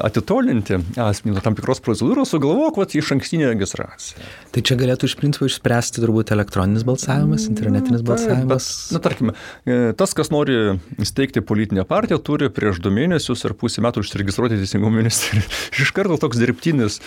[0.03, 4.18] atitolinti asmenį nuo tam tikros procedūros, sugalvok vat, iš ankstinį registraciją.
[4.49, 8.69] Tai čia galėtų iš principo išspręsti turbūt elektroninis balsavimas, internetinis balsavimas.
[8.89, 10.55] Bet, na, tarkime, e, tas, kas nori
[10.97, 15.45] įsteigti politinę partiją, turi prieš du mėnesius ar pusę metų užsiregistruoti teisingumo ministeriją.
[15.83, 16.97] Iš karto toks dirbtinis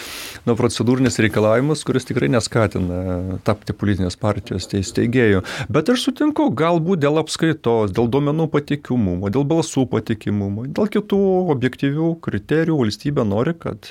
[0.47, 5.43] nu, procedūrinis reikalavimas, kuris tikrai neskatina tapti politinės partijos teisėjų.
[5.73, 11.21] Bet aš sutinku, galbūt dėl apskaitos, dėl duomenų patikimumo, dėl balsų patikimumo, dėl kitų
[11.57, 13.91] objektyvių kriterijų valstybė nori, kad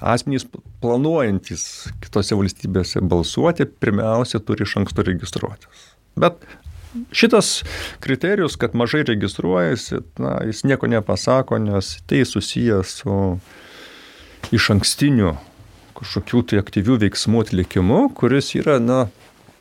[0.00, 0.48] asmenys
[0.80, 1.68] planuojantis
[2.00, 5.94] kitos kitose valstybėse balsuoti, pirmiausia turi iš anksto registruotis.
[6.16, 6.34] Bet
[7.12, 7.64] šitas
[8.00, 13.38] kriterijus, kad mažai registruojasi, na, jis nieko nepasako, nes tai susijęs su
[14.52, 15.36] iš ankstiniu
[15.94, 19.08] kažkokių tai aktyvių veiksmų atlikimu, kuris yra, na,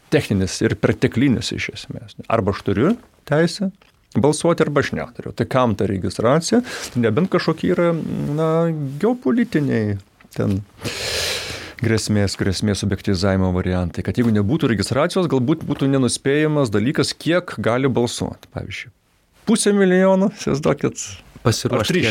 [0.09, 2.15] techninis ir perteklinis iš esmės.
[2.27, 2.95] Arba aš turiu
[3.25, 3.71] teisę
[4.13, 5.33] balsuoti, arba aš neturiu.
[5.33, 6.61] Tai kam ta registracija?
[6.93, 7.91] Tai nebent kažkokie yra,
[8.37, 8.49] na,
[9.01, 9.97] geopolitiniai
[10.33, 10.61] ten
[11.83, 18.49] grėsmės, grėsmės objektivizavimo variantai, kad jeigu nebūtų registracijos, galbūt būtų nenuspėjamas dalykas, kiek gali balsuoti.
[18.55, 18.89] Pavyzdžiui,
[19.49, 21.03] pusę milijono, įsivaizduokit,
[21.43, 22.03] pasiruošti.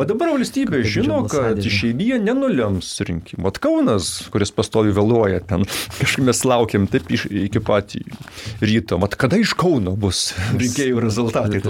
[0.00, 3.44] O dabar valstybė žino, kad išeivyje nenulems rinkimų.
[3.48, 5.66] Vat Kaunas, kuris pastovi vėluoja ten,
[6.00, 7.96] kažkaip mes laukiam taip iš, iki pat
[8.64, 9.00] ryto.
[9.02, 11.62] Vat kada iš Kauno bus rinkėjų rezultatai?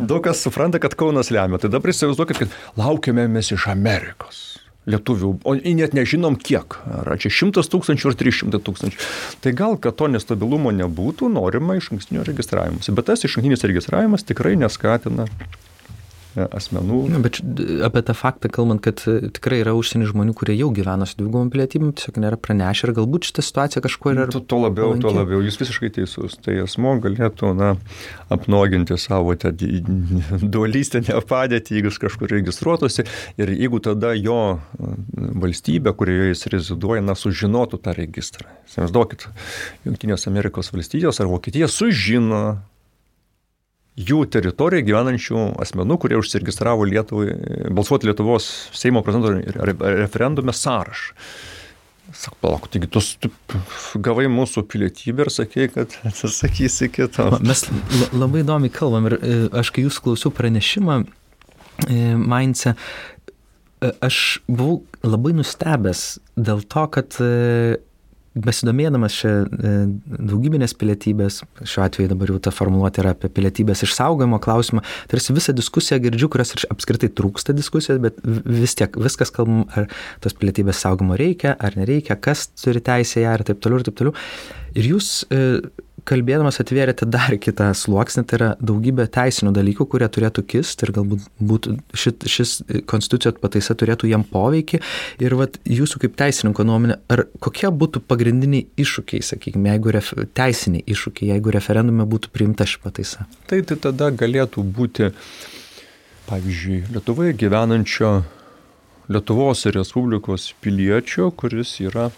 [0.00, 1.60] Daug kas supranta, kad Kaunas lemia.
[1.60, 4.59] Tai dabar įsivaizduokit, kad laukiame mes iš Amerikos
[4.92, 9.08] lietuvių, o net nežinom kiek, ar čia šimtas tūkstančių ar trys šimtai tūkstančių.
[9.44, 12.90] Tai gal, kad to nestabilumo nebūtų, norima iš ankstinio registravimus.
[12.94, 15.28] Bet tas iš ankstinis registravimas tikrai neskatina
[16.38, 17.00] asmenų.
[17.10, 17.40] Na, bet
[17.86, 21.50] apie tą faktą kalbant, kad e, tikrai yra užsienio žmonių, kurie jau gyvena su dvigubom
[21.52, 24.26] pilietybėm, tiesiog nėra pranešę ir galbūt šitą situaciją kažkuo yra.
[24.30, 26.38] Tuo, tuo labiau, tuo labiau, jūs visiškai teisus.
[26.44, 27.72] Tai asmo galėtų, na,
[28.32, 29.52] apnoginti savo tą
[30.54, 33.06] dualistinę padėtį, jeigu jis kažkur registruotųsi
[33.40, 34.94] ir jeigu tada jo e,
[35.44, 38.48] valstybė, kurioje jis reziduoja, na, sužinotų tą registrą.
[38.70, 39.26] Įsivaizduokit,
[39.88, 42.60] Junktinės Amerikos valstijos ar Vokietija sužino
[44.00, 47.34] jų teritorijoje gyvenančių asmenų, kurie užsiregistravo Lietuvai,
[47.74, 49.34] balsuoti Lietuvos Seimo prezidento
[50.00, 51.16] referendume sąrašą.
[52.10, 53.28] Sak, palauk, taigi tu, tu
[54.02, 57.28] gavai mūsų pilietybę ir sakei, kad atsisakysi kitą.
[57.46, 57.62] Mes
[58.10, 64.80] labai įdomiai kalbam ir e, aš, kai jūs klausiau pranešimą e, Maince, e, aš buvau
[65.06, 66.02] labai nustebęs
[66.34, 67.20] dėl to, kad
[68.38, 69.72] besidomėdamas čia e,
[70.06, 75.54] daugybinės pilietybės, šiuo atveju dabar jau ta formuluotė yra apie pilietybės išsaugojimo klausimą, tarsi visą
[75.56, 79.90] diskusiją girdžiu, kurios ir apskritai trūksta diskusijos, bet vis tiek viskas kalbam, ar
[80.22, 83.98] tos pilietybės saugomo reikia, ar nereikia, kas turi teisę ją ir taip toliau ir taip
[83.98, 84.14] toliau.
[84.78, 85.42] Ir jūs e,
[86.08, 91.26] kalbėdamas atvėrėte dar kitą sluoksnį, tai yra daugybė teisinių dalykų, kurie turėtų kisti ir galbūt
[91.50, 92.54] būtų, šit, šis
[92.90, 94.80] konstitucijos pataisa turėtų jam poveikį.
[95.24, 100.84] Ir vat, jūsų kaip teisininko nuomonė, ar kokie būtų pagrindiniai iššūkiai, sakykime, jeigu ref, teisiniai
[100.90, 103.28] iššūkiai, jeigu referendume būtų priimta ši pataisa?
[103.50, 105.12] Tai, tai tada galėtų būti,
[106.30, 108.20] pavyzdžiui, Lietuvoje gyvenančio
[109.10, 112.10] Lietuvos Respublikos piliečio, kuris yra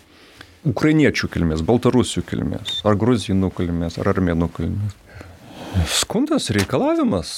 [0.68, 4.98] ukrainiečių kilmės, baltarusių kilmės, ar gruzinų kilmės, ar armėnų kilmės.
[5.88, 7.32] Skundas reikalavimas,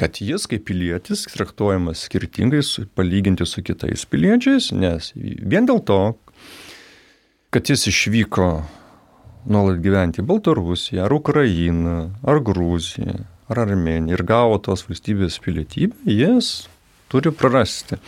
[0.00, 2.62] kad jis kaip pilietis traktuojamas skirtingai
[2.96, 6.00] palyginti su kitais piliečiais, nes vien dėl to,
[7.54, 8.50] kad jis išvyko
[9.50, 15.96] nuolat gyventi į Baltarusiją, ar Ukrainą, ar Gruziją, ar Armeniją ir gavo tos valstybės pilietybę,
[16.08, 16.70] jis
[17.12, 18.00] turi prarasti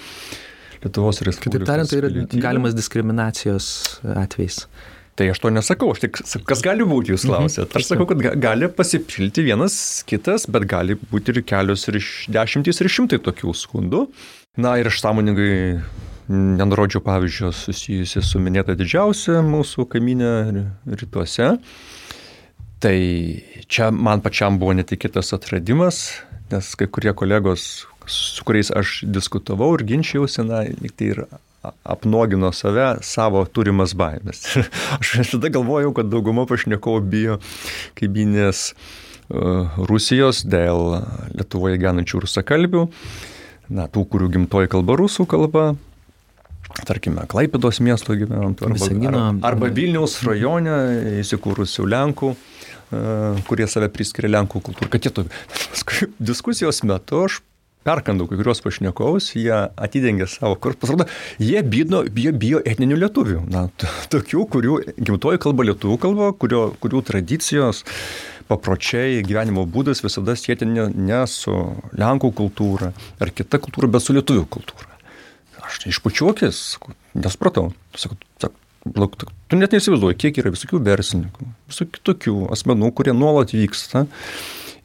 [0.82, 1.62] Lietuvos Respublikos.
[1.62, 3.68] Kitaip tariant, tai yra galimas diskriminacijos
[4.02, 4.66] atvejs.
[5.14, 7.74] Tai aš to nesakau, aš tik, kas gali būti, jūs klausėt.
[7.76, 9.74] Aš sakau, kad ga- gali pasipilti vienas
[10.08, 11.98] kitas, bet gali būti ir kelios ir
[12.32, 14.06] dešimtys ir šimtai tokių skundų.
[14.56, 15.82] Na ir aš sąmoningai
[16.32, 20.32] nenurodžiau pavyzdžio susijusi su minėta didžiausia mūsų kaiminė
[20.96, 21.58] rytuose.
[22.82, 22.96] Tai
[23.70, 26.00] čia man pačiam buvo netikėtas atradimas,
[26.50, 30.64] nes kai kurie kolegos, su kuriais aš diskutavau ir ginčiausi, na,
[30.96, 31.24] tai ir
[31.84, 34.42] apnuogino save savo turimas baimės.
[34.98, 37.38] Aš visada galvojau, kad dauguma pašnekovų bijo
[37.98, 40.98] kaiminės uh, Rusijos dėl
[41.36, 42.86] Lietuvoje gyvenančių rusakalbių,
[43.70, 45.66] na, tų, kurių gimtoji kalba rusų kalba,
[46.88, 49.22] tarkime, Klaipidos miesto gyvenantų arba,
[49.52, 50.74] arba Vilniaus rajone
[51.22, 54.90] įsikūrusių Lenkų uh, kurie save priskiria Lenkų kultūrai.
[54.96, 55.26] Kad jie to...
[56.32, 57.38] Diskusijos metu aš
[57.86, 61.06] perkandau kai kurios pašnekovus, jie atidengė savo, kur pasirodo,
[61.42, 63.40] jie bijo, bijo, bijo etninių lietuvių.
[63.52, 63.66] Na,
[64.12, 67.82] tokių, kurių gimtoji kalba lietuvų kalba, kurio, kurių tradicijos,
[68.50, 71.52] papročiai, gyvenimo būdas visada sėti ne, ne su
[71.98, 74.88] Lenkų kultūra ar kita kultūra, bet su lietuvių kultūra.
[75.62, 77.68] Aš išpučiuokis, sakau, nespratau.
[77.96, 78.56] Sakau, sak,
[78.98, 84.06] lauk, tu- net neįsivaizduoji, kiek yra visokių verslininkų, visokių kitokių asmenų, kurie nuolat vyksta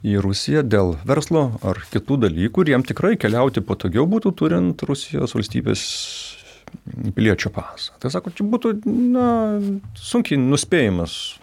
[0.06, 5.34] į Rusiją dėl verslo ar kitų dalykų ir jiem tikrai keliauti patogiau būtų turint Rusijos
[5.38, 5.84] valstybės
[7.16, 7.96] piliečio pasą.
[8.02, 9.28] Tai sako, čia būtų na,
[9.98, 11.38] sunkiai nuspėjimas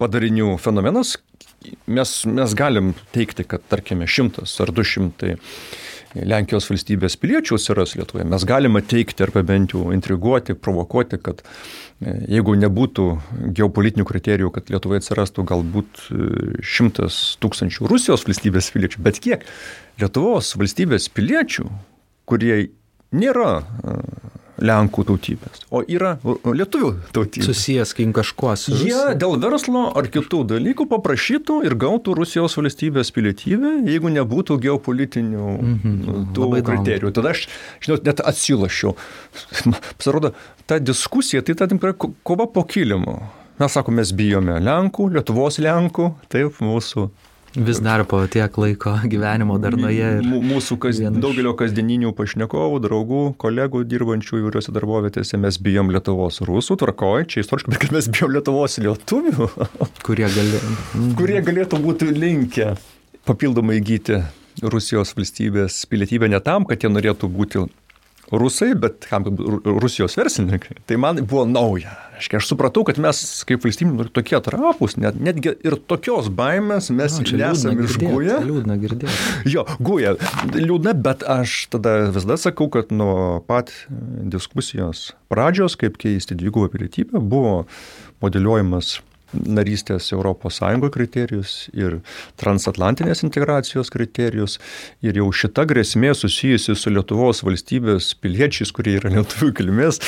[0.00, 1.16] padarinių fenomenas.
[1.90, 5.34] Mes, mes galim teikti, kad tarkime šimtas ar du šimtai
[6.24, 8.26] Lenkijos valstybės piliečių atsiras Lietuvoje.
[8.30, 13.08] Mes galime teikti arba bent jau intriguoti, provokuoti, kad e, jeigu nebūtų
[13.58, 16.30] geopolitinių kriterijų, kad Lietuvoje atsirastų galbūt e,
[16.64, 19.46] šimtas tūkstančių Rusijos valstybės piliečių, bet kiek
[20.00, 21.68] Lietuvos valstybės piliečių,
[22.28, 22.56] kurie
[23.16, 23.98] nėra e,
[24.58, 27.48] Lenkų tautybės, o yra lietuvių tautybės.
[27.50, 29.14] Susijęs kai kažkuo su Jie Rusija.
[29.20, 35.96] dėl verslo ar kitų dalykų paprašytų ir gautų Rusijos valstybės pilietybę, jeigu nebūtų geopolitinių Mhm.
[36.36, 36.62] Labai įdomu.
[36.62, 37.12] kriterijų.
[37.12, 37.48] Tada aš,
[37.84, 38.94] žinot, net atsilašiau.
[39.98, 40.32] Pasirodo,
[40.66, 41.66] ta diskusija, tai ta
[42.24, 43.20] kova po kilimu.
[43.58, 47.08] Mes sakome, mes bijome Lenkų, Lietuvos Lenkų, taip mūsų
[47.56, 50.10] Vis dar po tiek laiko gyvenimo darnoje.
[50.20, 55.56] ir Mū- Mūsų kas, vienas iš- daugelio kasdieninių pašnekovų, draugų, kolegų dirbančių įvairiuose darbovietėse mes
[55.64, 59.48] bijom Lietuvos rusų, tvarkoj, čia istoriškai, bet mes bijom Lietuvos lietuvių,
[60.06, 60.60] kurie gali.
[61.16, 62.74] kurie galėtų būti linkę
[63.26, 64.20] papildomai įgyti
[64.62, 67.64] Rusijos valstybės pilietybę ne tam, kad jie norėtų būti
[68.32, 69.24] rusai, bet kam
[69.80, 70.76] Rusijos verslininkai.
[70.88, 71.92] Tai man buvo nauja.
[72.16, 77.18] Aiškiai, aš supratau, kad mes kaip valstybė tokie trapus, net, netgi ir tokios baimės mes
[77.20, 78.38] O, čia liūdna nesame išguję.
[78.46, 79.16] Liūdna girdėti.
[79.56, 80.14] Jo, guja,
[80.54, 83.72] liūdna, bet aš tada visada sakau, kad nuo pat
[84.32, 87.66] diskusijos pradžios, kaip keisti dvigubą pilietybę, buvo
[88.24, 88.96] modeliuojamas
[89.34, 90.60] narystės ES
[90.92, 91.98] kriterijus ir
[92.40, 94.58] transatlantinės integracijos kriterijus.
[95.02, 100.00] Ir jau šita grėsmė susijusi su Lietuvos valstybės piliečiais, kurie yra lietuvių kilmės,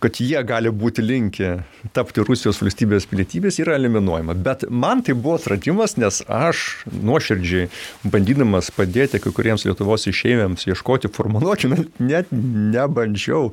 [0.00, 1.52] kad jie gali būti linkę
[1.96, 4.34] tapti Rusijos valstybės pilietybės, yra eliminuojama.
[4.34, 7.68] Bet man tai buvo atradimas, nes aš nuoširdžiai
[8.10, 13.50] bandydamas padėti kai kuriems Lietuvos išėjimams ieškoti formuluočių, net nebandžiau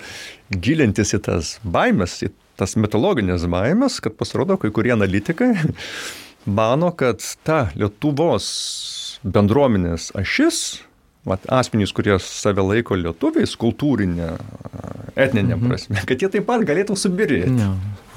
[0.51, 5.53] gilintis į tas baimės, į tas mitologinės baimės, kad pasirodo kai kurie analitikai
[6.60, 8.47] mano, kad ta Lietuvos
[9.28, 10.60] bendruomenės ašis,
[11.28, 14.30] vat, asmenys, kurie save laiko lietuviais, kultūrinė,
[15.20, 15.68] etninė Mhm.
[15.68, 17.51] prasme, kad jie taip pat galėtų subirėti.
[17.60, 17.74] Jo,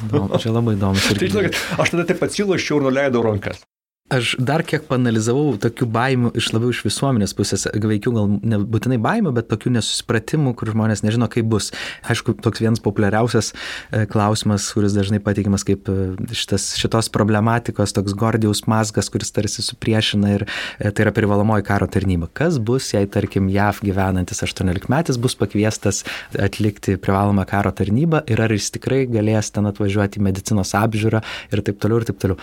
[0.06, 1.00] įdomu, čia labai įdomu.
[1.18, 3.64] Tai žinokit, aš tada taip atsilošiau ir nuleidau rankas.
[4.10, 9.30] Aš dar kiek panalizavau tokių baimių iš labiau iš visuomenės pusės, veikiau gal nebūtinai baimių,
[9.36, 11.68] bet tokių nesusipratimų, kur žmonės nežino, kaip bus.
[12.10, 18.16] Aišku, toks vienas populiariausias e, klausimas, kuris dažnai patikimas kaip e, šitas, šitos problematikos, toks
[18.18, 22.32] Gordijaus mazgas, kuris tarsi supriešina ir e, tai yra privalomoji karo tarnyba.
[22.34, 26.02] Kas bus, jei, tarkim, JAV gyvenantis 18-metis bus pakviestas
[26.34, 31.22] atlikti privalomą karo tarnybą ir ar jis tikrai galės ten atvažiuoti į medicinos apžiūrą
[31.54, 32.42] ir taip toliau ir taip toliau.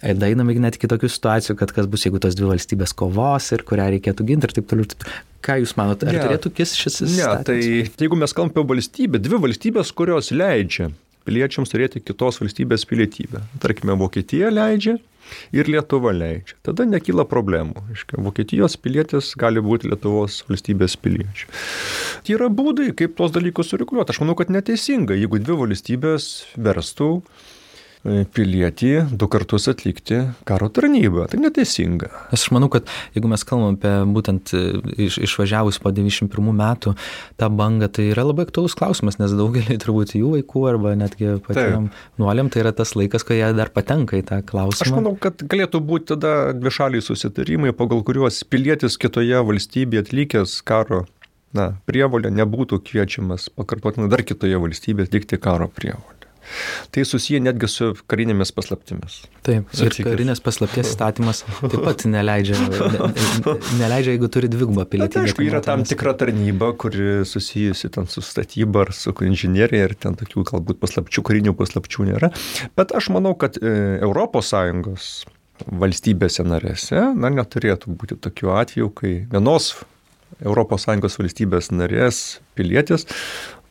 [0.00, 3.90] Dainame net iki tokių situacijų, kad kas bus, jeigu tos dvi valstybės kovos ir kurią
[3.98, 4.86] reikėtų ginti ir taip toliau.
[4.88, 5.06] ir taip.
[5.42, 6.22] Ką Jūs manote, ar Ne.
[6.22, 7.98] turėtų kis šis Ne, tai įstatymas?
[7.98, 10.92] jeigu mes kalbame apie valstybę, dvi valstybės, kurios leidžia
[11.26, 13.42] piliečiams turėti kitos valstybės pilietybę.
[13.62, 14.96] Tarkime, Vokietija leidžia
[15.54, 16.56] ir Lietuva leidžia.
[16.66, 17.78] Tada nekyla problemų.
[17.94, 21.46] Iškia, Vokietijos pilietis gali būti Lietuvos valstybės piliečiu.
[22.26, 24.10] Tai yra būdai, kaip tuos dalykus sureguliuoti.
[24.14, 27.22] Aš manau, kad neteisinga, jeigu dvi valstybės verstų
[28.02, 31.28] pilietį du kartus atlikti karo tarnybą.
[31.30, 32.08] Tai neteisinga.
[32.34, 34.62] Aš manau, kad jeigu mes kalbam apie būtent e,
[35.06, 36.96] iš, išvažiavus po 91 metų
[37.38, 41.90] tą bangą, tai yra labai aktuolus klausimas, nes daugelį turbūt jų vaikų arba netgi patiem
[42.18, 44.88] nuoliam tai yra tas laikas, kai jie dar patenka į tą klausimą.
[44.88, 51.04] Aš manau, kad galėtų būti tada dvišaliai susitarimai, pagal kuriuos pilietis kitoje valstybėje atlikęs karo
[51.54, 56.21] na, prievolę nebūtų kviečiamas pakartotinai dar kitoje valstybėje atlikti karo prievolę.
[56.94, 59.20] Tai susiję netgi su karinėmis paslaptimis.
[59.46, 65.26] Taip, ir karinės paslapties statymas taip pat neleidžia, ne, neleidžia jeigu turi dvigubą pilietybę.
[65.26, 70.18] Aišku, yra tam tikra tarnyba, kuri susijusi ten su statyba ar su inžinierija ir ten
[70.18, 72.32] tokių galbūt paslapčių, karinių paslapčių nėra.
[72.78, 75.06] Bet aš manau, kad ES
[75.62, 79.72] valstybėse narėse, na, neturėtų būti tokių atvejų, kai vienos
[80.42, 83.06] ES valstybės narės pilietis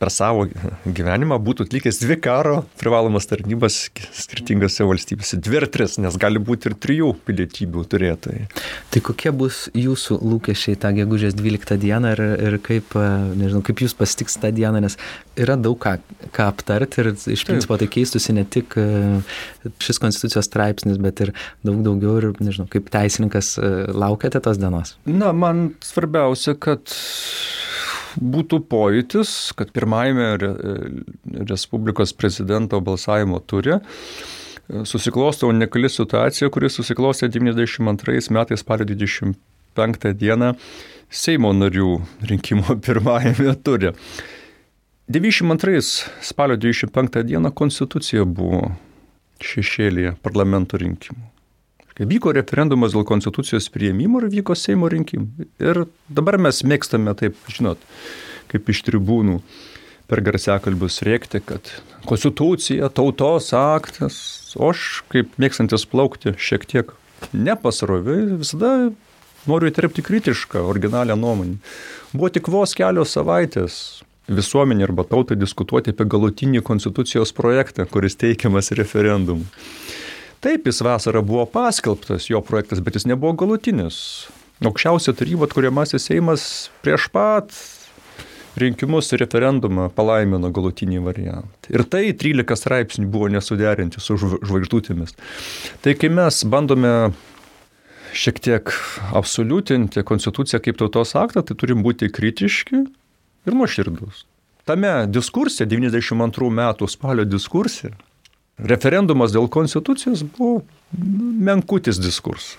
[0.02, 0.48] per savo
[0.82, 3.76] gyvenimą būtų atlikęs dvi karo privalomas tarnybas
[4.18, 5.38] skirtingose valstybėse.
[5.42, 8.48] Dvi ar tris, nes gali būti ir trijų pilietybių turėtojai.
[8.90, 12.96] Tai kokie bus jūsų lūkesčiai tą gegužės 12 dieną ir, ir kaip,
[13.38, 14.98] nežinau, kaip jūs pasitiks tą dieną, nes
[15.38, 15.96] yra daug ką,
[16.34, 18.74] ką aptarti ir iš principo tai keistusi ne tik
[19.82, 23.54] šis konstitucijos straipsnis, bet ir daug daugiau ir, nežinau, kaip teisininkas
[23.94, 24.96] laukiate tos dienos.
[25.06, 26.90] Na, man svarbiausia, kad
[28.18, 30.28] būtų pojūtis, kad pirmajame
[31.48, 33.78] Respublikos prezidento balsavimo turi
[34.84, 40.54] susiklosto unikali situacija, kuri susiklostė 92 metais spalio 25 dieną
[41.12, 43.92] Seimo narių rinkimo pirmajame turi.
[45.12, 45.82] 92
[46.24, 48.70] spalio 25 dieną konstitucija buvo
[49.42, 51.31] šešėlėje parlamento rinkimų.
[51.98, 55.48] Kai vyko referendumas dėl konstitucijos prieimimo ir vyko Seimo rinkimai.
[55.60, 57.80] Ir dabar mes mėgstame taip, žinot,
[58.52, 59.40] kaip iš tribūnų
[60.08, 61.68] per garsiakalbius rėkti, kad
[62.08, 64.16] konstitucija, tautos aktas,
[64.56, 66.92] o aš kaip mėgstantis plaukti šiek tiek
[67.32, 68.72] nepasroviai, visada
[69.48, 71.60] noriu įterpti kritišką, originalią nuomonę.
[72.12, 78.70] Buvo tik vos kelios savaitės visuomenė arba tautai diskutuoti apie galutinį konstitucijos projektą, kuris teikiamas
[78.78, 79.46] referendumu.
[80.42, 83.98] Taip, jis vasarą buvo paskelbtas, jo projektas, bet jis nebuvo galutinis.
[84.62, 86.44] Aukščiausia taryba, atkuriamasis Seimas
[86.82, 87.54] prieš pat
[88.58, 91.70] rinkimus ir referendumą palaimino galutinį variantą.
[91.72, 95.14] Ir tai 13 straipsnių buvo nesuderinti su žvaigždutėmis.
[95.82, 96.92] Tai kai mes bandome
[98.12, 98.74] šiek tiek
[99.16, 104.26] absoliutinti konstituciją kaip tautos aktą, tai turim būti kritiški ir nuoširdus.
[104.68, 107.94] Tame diskurse, 92 metų spalio diskurse,
[108.58, 112.56] referendumas dėl konstitucijos buvo menkutis diskursas.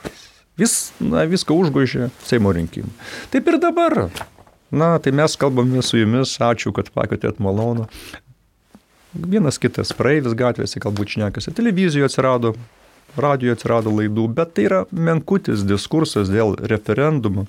[0.57, 2.91] Vis, na, viską užgožė Seimo rinkimai.
[3.33, 4.09] Taip ir dabar.
[4.73, 7.87] Na, tai mes kalbame su jumis, ačiū, kad pakvietėt malonu.
[9.13, 12.53] Vienas kitas praeivis gatvėse galbūt šnekasi, televizijoje atsirado,
[13.17, 17.45] radijoje atsirado laidų, bet tai yra menkutis diskursas dėl referendumo,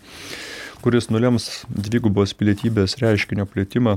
[0.85, 3.97] kuris nulems dvigubos pilietybės reiškinio plėtimą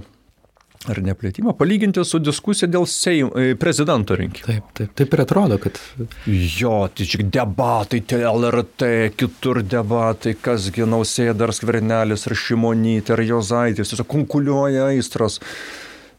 [0.93, 4.45] ar neplėtimą, palyginti su diskusija dėl Seim, e, prezidento rinkimų.
[4.47, 5.79] Taip, taip, taip ir atrodo, kad.
[6.27, 13.25] Jo, tai čia debatai, tai LRT, kitur debatai, kasgi nausėda ar skvernelis, ar šimonytė, ar
[13.25, 15.41] jozaitis, tiesiog konkuliuoja aistros.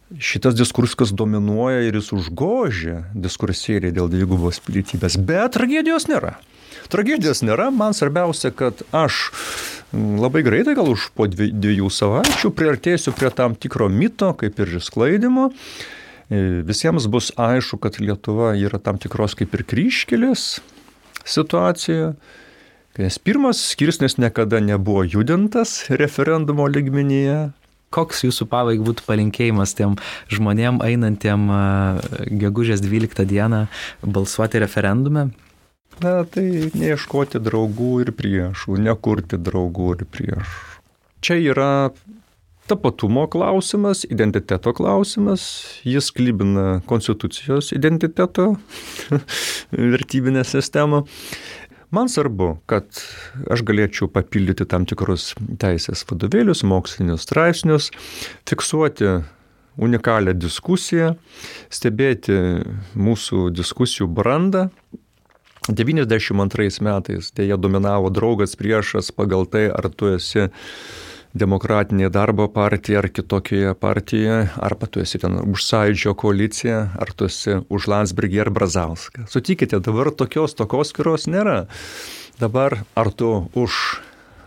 [0.08, 6.38] Šitas diskursas dominuoja ir jis užgožia diskursėlį dėl dvigubos pilietybės, bet tragedijos nėra.
[6.88, 9.28] Tragedijos nėra, man svarbiausia, kad aš
[9.92, 15.48] labai greitai, gal už po dviejų savaičių, priartėsiu prie tam tikro mito, kaip ir išsklaidimo.
[16.28, 20.58] E, visiems bus aišku, kad Lietuva yra tam tikros kaip ir kryškelės
[21.24, 22.12] situacija.
[22.98, 27.52] Nes pirmas skirsnis niekada nebuvo judintas referendumo ligmenyje.
[27.94, 29.94] Koks jūsų pavaik būtų palinkėjimas tiem
[30.28, 31.46] žmonėm einantiem
[32.42, 33.62] gegužės 12 dieną
[34.04, 35.30] balsuoti referendume?
[35.98, 40.58] Na, tai neieškoti draugų ir priešų, nekurti draugų ir priešų.
[41.26, 41.70] Čia yra
[42.70, 45.42] tapatumo klausimas, identiteto klausimas,
[45.82, 48.52] jis klybina konstitucijos identiteto
[49.94, 51.02] vertybinę sistemą.
[51.90, 53.00] Man svarbu, kad
[53.48, 57.90] aš galėčiau papildyti tam tikrus teisės vadovėlius, mokslinius straipsnius,
[58.46, 59.16] fiksuoti
[59.80, 61.14] unikalią diskusiją,
[61.72, 62.36] stebėti
[62.92, 64.68] mūsų diskusijų brandą
[65.68, 70.48] 92 metais dėja dominavo draugas priešas pagal tai, ar tu esi
[71.38, 77.28] demokratinėje darbo partijoje ar kitokioje partijoje, arba tu esi ten už sąjūdžio koaliciją, ar tu
[77.28, 79.26] esi už Landsbergį ar Brazauską.
[79.28, 81.66] Sutikite, dabar tokios tokos skiros nėra.
[82.40, 84.00] Dabar ar tu už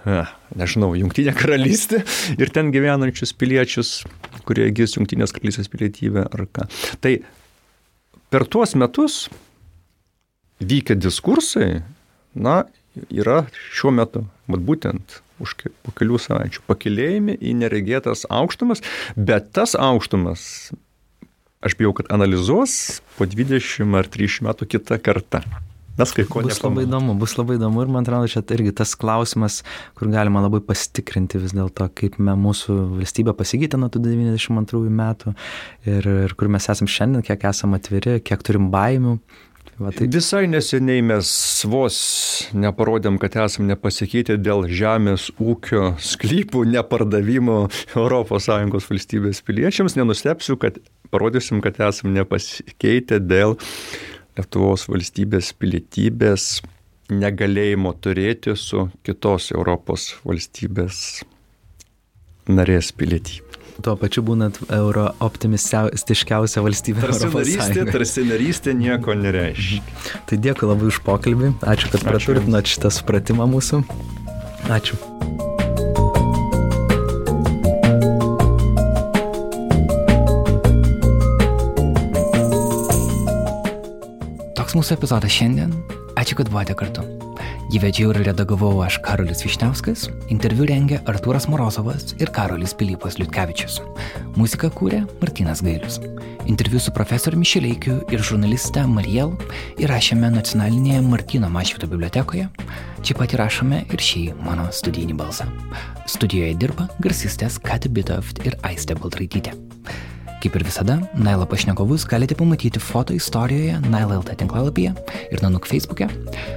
[0.10, 0.26] ja,
[0.58, 2.02] nežinau, Junktinė karalystė
[2.40, 4.02] ir ten gyvenančius piliečius,
[4.48, 6.68] kurie įgis Junktinės karalystės pilietybę ar ką.
[7.04, 7.16] Tai
[8.34, 9.28] per tuos metus
[10.62, 11.82] vykę diskursai,
[12.36, 12.64] na,
[13.10, 13.44] yra
[13.74, 18.84] šiuo metu, mat būtent už po kelių savaičių pakilėjami į neregėtas aukštumas,
[19.18, 20.44] bet tas aukštumas,
[21.66, 25.42] aš bijau, kad analizuos po 20 ar 30 metų kitą kartą.
[26.00, 28.94] Mes kai ko bus labai įdomu, bus labai įdomu ir man atrodo, čia irgi tas
[28.98, 29.60] klausimas,
[29.98, 35.36] kur galima labai pasitikrinti vis dėlto, kaip mūsų valstybė pasikeitė nuo tų 92 metų
[35.92, 39.18] ir, ir kur mes esam šiandien, kiek esam atviri, kiek turim baimių.
[39.82, 40.08] Va, tai...
[40.12, 41.30] Visai neseniai mes
[41.70, 41.98] vos
[42.54, 47.64] neparodėm, kad esam nepasikeitę dėl žemės ūkio sklypų nepardavimo
[47.98, 49.98] ES valstybės piliečiams.
[49.98, 50.78] Nenustepsiu, kad
[51.14, 53.58] parodysim, kad esam nepasikeitę dėl
[54.38, 56.62] Lietuvos valstybės pilietybės
[57.12, 61.24] negalėjimo turėti su kitos Europos valstybės
[62.48, 63.51] narės pilietybė.
[63.82, 67.02] Tuo pačiu būnant euro optimistiškiausia valstybė.
[67.02, 69.82] Tarsi narystė, tarsi narystė nieko nereiškia.
[70.30, 71.56] Tai dėkui labai už pokalbį.
[71.66, 73.82] Ačiū, kad praturtinat šitą supratimą mūsų.
[74.70, 75.00] Ačiū.
[84.62, 85.74] Toks mūsų epizodas šiandien.
[86.22, 87.10] Ačiū, kad buvote kartu.
[87.72, 93.78] Jį vedžiau ir redagavau aš Karolis Višniauskas, interviu rengė Artūras Morozovas ir Karolis Pilypas Liutkevičius.
[94.36, 96.02] Muziką kūrė Martinas Gailius.
[96.52, 99.32] Interviu su profesoriumi Šileikiu ir žurnaliste Mariel
[99.80, 102.50] įrašėme nacionalinėje Martino Mašvito bibliotekoje.
[103.08, 105.48] Čia pat įrašome ir šį mano studijinį balsą.
[106.12, 109.56] Studijoje dirba garsistės Kati Bitoft ir Aistė Baltraitytė.
[110.42, 114.94] Kaip ir visada, Nailo pašnekovus galite pamatyti foto istorijoje Nailo.lt tinklalapyje
[115.30, 116.08] ir Nanuk Facebook'e.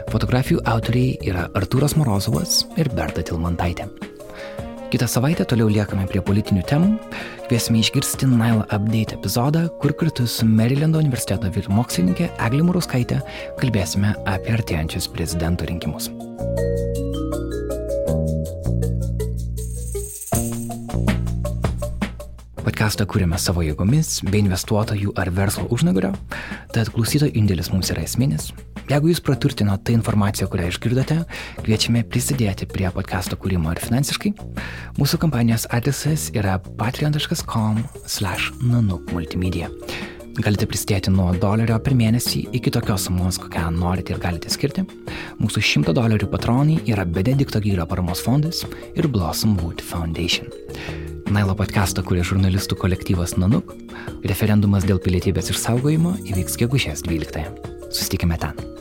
[0.09, 3.91] Fotografijų autoriai yra Artūras Morozovas ir Berta Tilmantaitė.
[4.95, 6.95] Kitą savaitę toliau liekame prie politinių temų.
[7.51, 13.21] Kviesime išgirsti Nile Update epizodą, kur kartu su Marylando universiteto vyrmokslininkė Eglė Murauskaitė
[13.61, 16.09] kalbėsime apie artėjančius prezidento rinkimus.
[22.75, 26.11] Podcastą kūrėme savo jėgomis, be investuotojų ar verslo užnagario,
[26.75, 28.51] tad klausytojų indėlis mums yra esminis.
[28.91, 31.23] Jeigu jūs praturtino tą informaciją, kurią išgirdote,
[31.61, 34.35] kviečiame prisidėti prie podcast'o kūrimo ir finansiškai.
[34.99, 39.71] Mūsų kampanijos adresas yra patreon.com/nanuk multimedia.
[40.43, 44.83] Galite prisidėti nuo dolerio per mėnesį iki tokios sumos, kokią norite ir galite skirti.
[45.39, 48.67] Mūsų 100 dolerių patronai yra Benedikto Gylio paramos fondas
[48.99, 50.51] ir Blossom Wood Foundation.
[51.33, 53.73] Nailo podcastą kuria žurnalistų kolektyvas Nanuk.
[54.29, 57.49] Referendumas dėl pilietybės išsaugojimo įvyks gegužės 12.
[57.89, 58.75] Susitikime ten.